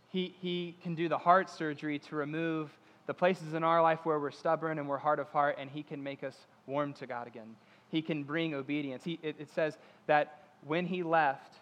He, 0.10 0.36
he 0.42 0.76
can 0.84 0.96
do 0.96 1.08
the 1.08 1.18
heart 1.18 1.50
surgery 1.50 2.00
to 2.00 2.16
remove 2.16 2.70
the 3.08 3.14
places 3.14 3.54
in 3.54 3.64
our 3.64 3.82
life 3.82 4.00
where 4.04 4.20
we're 4.20 4.32
stubborn 4.32 4.78
and 4.78 4.88
we're 4.88 4.98
hard 4.98 5.20
of 5.20 5.30
heart, 5.30 5.56
and 5.60 5.70
He 5.70 5.84
can 5.84 6.04
make 6.04 6.24
us 6.24 6.36
warm 6.68 6.94
to 6.94 7.08
God 7.08 7.28
again. 7.28 7.56
He 7.90 8.02
can 8.02 8.24
bring 8.24 8.54
obedience. 8.54 9.04
He, 9.04 9.20
it, 9.22 9.36
it 9.40 9.50
says 9.54 9.78
that 10.08 10.44
when 10.66 10.86
He 10.86 11.04
left, 11.04 11.56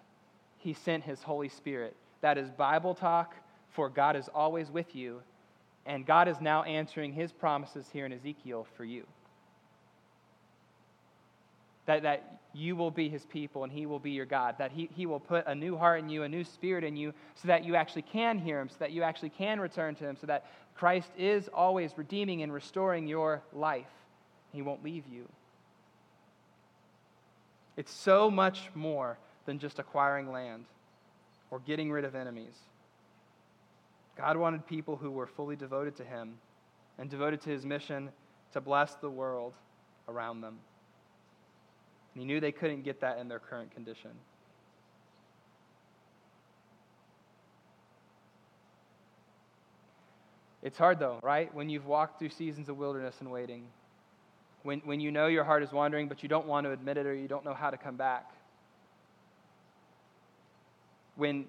He 0.57 0.73
sent 0.73 1.03
His 1.03 1.21
Holy 1.21 1.49
Spirit. 1.49 1.95
That 2.21 2.37
is 2.37 2.49
Bible 2.49 2.95
talk 2.95 3.35
for 3.71 3.89
God 3.89 4.15
is 4.15 4.29
always 4.33 4.69
with 4.69 4.95
you, 4.95 5.21
and 5.85 6.05
God 6.05 6.27
is 6.27 6.39
now 6.41 6.63
answering 6.63 7.13
His 7.13 7.31
promises 7.31 7.87
here 7.91 8.05
in 8.05 8.13
Ezekiel 8.13 8.67
for 8.75 8.83
you 8.83 9.05
that, 11.89 12.03
that 12.03 12.39
you 12.53 12.75
will 12.75 12.91
be 12.91 13.09
his 13.09 13.25
people 13.25 13.63
and 13.63 13.73
he 13.73 13.87
will 13.87 13.97
be 13.97 14.11
your 14.11 14.27
God, 14.27 14.53
that 14.59 14.71
he, 14.71 14.87
he 14.95 15.07
will 15.07 15.19
put 15.19 15.47
a 15.47 15.55
new 15.55 15.75
heart 15.75 15.99
in 15.99 16.07
you, 16.07 16.21
a 16.21 16.29
new 16.29 16.43
spirit 16.43 16.83
in 16.83 16.95
you, 16.95 17.15
so 17.33 17.47
that 17.47 17.65
you 17.65 17.75
actually 17.75 18.03
can 18.03 18.37
hear 18.37 18.59
him, 18.59 18.69
so 18.69 18.75
that 18.77 18.91
you 18.91 19.01
actually 19.01 19.29
can 19.29 19.59
return 19.59 19.95
to 19.95 20.07
him, 20.07 20.15
so 20.15 20.27
that 20.27 20.45
Christ 20.75 21.09
is 21.17 21.49
always 21.51 21.97
redeeming 21.97 22.43
and 22.43 22.53
restoring 22.53 23.07
your 23.07 23.41
life. 23.53 23.89
He 24.53 24.61
won't 24.61 24.83
leave 24.83 25.03
you. 25.11 25.27
It's 27.75 27.91
so 27.91 28.29
much 28.29 28.69
more 28.75 29.17
than 29.47 29.57
just 29.57 29.79
acquiring 29.79 30.31
land 30.31 30.65
or 31.49 31.57
getting 31.57 31.91
rid 31.91 32.05
of 32.05 32.13
enemies. 32.13 32.53
God 34.19 34.35
wanted 34.35 34.67
people 34.67 34.97
who 34.97 35.11
were 35.11 35.27
fully 35.27 35.55
devoted 35.55 35.95
to 35.95 36.03
him 36.03 36.33
and 36.97 37.09
devoted 37.09 37.39
to 37.41 37.49
his 37.49 37.65
mission 37.65 38.09
to 38.51 38.59
bless 38.59 38.95
the 38.95 39.09
world 39.09 39.53
around 40.09 40.41
them. 40.41 40.57
And 42.13 42.21
he 42.21 42.25
knew 42.25 42.41
they 42.41 42.51
couldn't 42.51 42.83
get 42.83 42.99
that 42.99 43.19
in 43.19 43.29
their 43.29 43.39
current 43.39 43.73
condition. 43.73 44.11
It's 50.61 50.77
hard 50.77 50.99
though, 50.99 51.19
right? 51.23 51.53
When 51.55 51.69
you've 51.69 51.85
walked 51.85 52.19
through 52.19 52.31
seasons 52.31 52.67
of 52.67 52.77
wilderness 52.77 53.15
and 53.21 53.31
waiting. 53.31 53.67
When, 54.63 54.79
when 54.79 54.99
you 54.99 55.11
know 55.11 55.27
your 55.27 55.45
heart 55.45 55.63
is 55.63 55.71
wandering, 55.71 56.09
but 56.09 56.23
you 56.23 56.27
don't 56.27 56.45
want 56.45 56.65
to 56.65 56.71
admit 56.71 56.97
it 56.97 57.05
or 57.05 57.15
you 57.15 57.29
don't 57.29 57.45
know 57.45 57.53
how 57.53 57.69
to 57.69 57.77
come 57.77 57.95
back. 57.95 58.29
When 61.15 61.45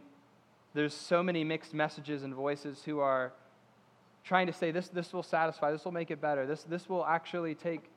there's 0.75 0.95
so 0.95 1.23
many 1.23 1.45
mixed 1.45 1.75
messages 1.75 2.23
and 2.23 2.35
voices 2.35 2.83
who 2.85 3.01
are 3.01 3.33
trying 4.25 4.47
to 4.47 4.53
say 4.53 4.71
this, 4.71 4.89
this 4.89 5.13
will 5.13 5.23
satisfy, 5.23 5.73
this 5.73 5.85
will 5.85 5.93
make 5.93 6.11
it 6.11 6.21
better, 6.21 6.47
this, 6.47 6.63
this 6.65 6.89
will 6.89 7.05
actually 7.05 7.55
take 7.55 7.91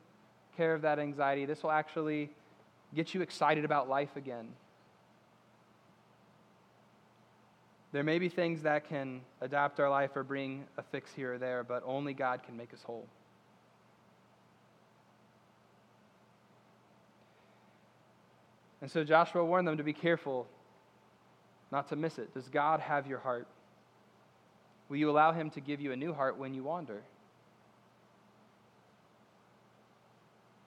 care 0.56 0.74
of 0.74 0.82
that 0.82 0.98
anxiety, 0.98 1.44
this 1.44 1.62
will 1.62 1.70
actually 1.70 2.30
get 2.94 3.14
you 3.14 3.22
excited 3.22 3.64
about 3.64 3.88
life 3.88 4.16
again. 4.16 4.48
There 7.92 8.02
may 8.02 8.18
be 8.18 8.28
things 8.28 8.62
that 8.62 8.88
can 8.88 9.20
adapt 9.40 9.78
our 9.78 9.88
life 9.88 10.16
or 10.16 10.24
bring 10.24 10.64
a 10.76 10.82
fix 10.82 11.12
here 11.12 11.34
or 11.34 11.38
there, 11.38 11.62
but 11.62 11.82
only 11.86 12.12
God 12.12 12.42
can 12.42 12.56
make 12.56 12.74
us 12.74 12.82
whole. 12.82 13.06
And 18.82 18.90
so 18.90 19.04
Joshua 19.04 19.44
warned 19.44 19.68
them 19.68 19.76
to 19.76 19.84
be 19.84 19.92
careful 19.92 20.48
not 21.74 21.88
to 21.88 21.96
miss 21.96 22.18
it. 22.18 22.32
Does 22.32 22.46
God 22.48 22.78
have 22.78 23.08
your 23.08 23.18
heart? 23.18 23.48
Will 24.88 24.96
you 24.96 25.10
allow 25.10 25.32
Him 25.32 25.50
to 25.50 25.60
give 25.60 25.80
you 25.80 25.90
a 25.90 25.96
new 25.96 26.14
heart 26.14 26.38
when 26.38 26.54
you 26.54 26.62
wander? 26.62 27.02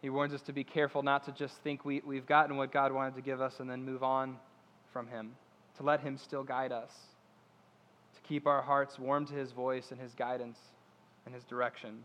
He 0.02 0.10
warns 0.10 0.34
us 0.34 0.42
to 0.42 0.52
be 0.52 0.66
careful 0.66 1.04
not 1.04 1.24
to 1.24 1.32
just 1.32 1.56
think 1.64 1.86
we, 1.86 2.02
we've 2.06 2.26
gotten 2.26 2.58
what 2.58 2.74
God 2.74 2.92
wanted 2.92 3.16
to 3.16 3.22
give 3.22 3.40
us 3.40 3.62
and 3.62 3.70
then 3.70 3.86
move 3.86 4.04
on 4.04 4.36
from 4.92 5.08
Him, 5.08 5.32
to 5.78 5.84
let 5.84 6.02
Him 6.02 6.18
still 6.18 6.44
guide 6.44 6.74
us, 6.74 6.92
to 8.16 8.22
keep 8.28 8.46
our 8.46 8.62
hearts 8.62 9.00
warm 9.00 9.26
to 9.28 9.34
His 9.34 9.54
voice 9.54 9.92
and 9.92 10.02
His 10.02 10.14
guidance 10.14 10.60
and 11.26 11.34
His 11.34 11.46
direction. 11.46 12.04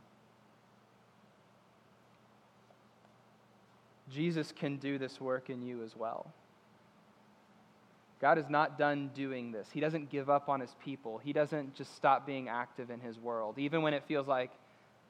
Jesus 4.08 4.52
can 4.52 4.76
do 4.76 4.96
this 4.96 5.20
work 5.20 5.50
in 5.50 5.60
you 5.60 5.82
as 5.82 5.96
well. 5.96 6.32
God 8.22 8.38
is 8.38 8.48
not 8.48 8.78
done 8.78 9.10
doing 9.14 9.50
this. 9.50 9.68
He 9.72 9.80
doesn't 9.80 10.08
give 10.08 10.30
up 10.30 10.48
on 10.48 10.60
his 10.60 10.76
people. 10.82 11.18
He 11.18 11.32
doesn't 11.32 11.74
just 11.74 11.96
stop 11.96 12.24
being 12.24 12.48
active 12.48 12.88
in 12.88 13.00
his 13.00 13.18
world. 13.18 13.58
Even 13.58 13.82
when 13.82 13.92
it 13.92 14.04
feels 14.06 14.28
like 14.28 14.52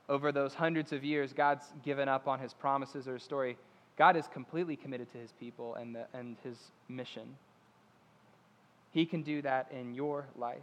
over 0.09 0.33
those 0.33 0.55
hundreds 0.55 0.93
of 0.93 1.05
years, 1.05 1.35
God's 1.35 1.67
given 1.85 2.09
up 2.09 2.27
on 2.27 2.41
his 2.41 2.55
promises 2.55 3.07
or 3.07 3.15
his 3.15 3.23
story. 3.23 3.59
God 3.99 4.17
is 4.17 4.27
completely 4.29 4.77
committed 4.77 5.13
to 5.13 5.19
his 5.19 5.31
people 5.39 5.75
and, 5.75 5.95
the, 5.95 6.07
and 6.15 6.39
his 6.43 6.57
mission. 6.89 7.37
He 8.93 9.05
can 9.05 9.23
do 9.23 9.43
that 9.43 9.71
in 9.71 9.95
your 9.95 10.27
life. 10.35 10.59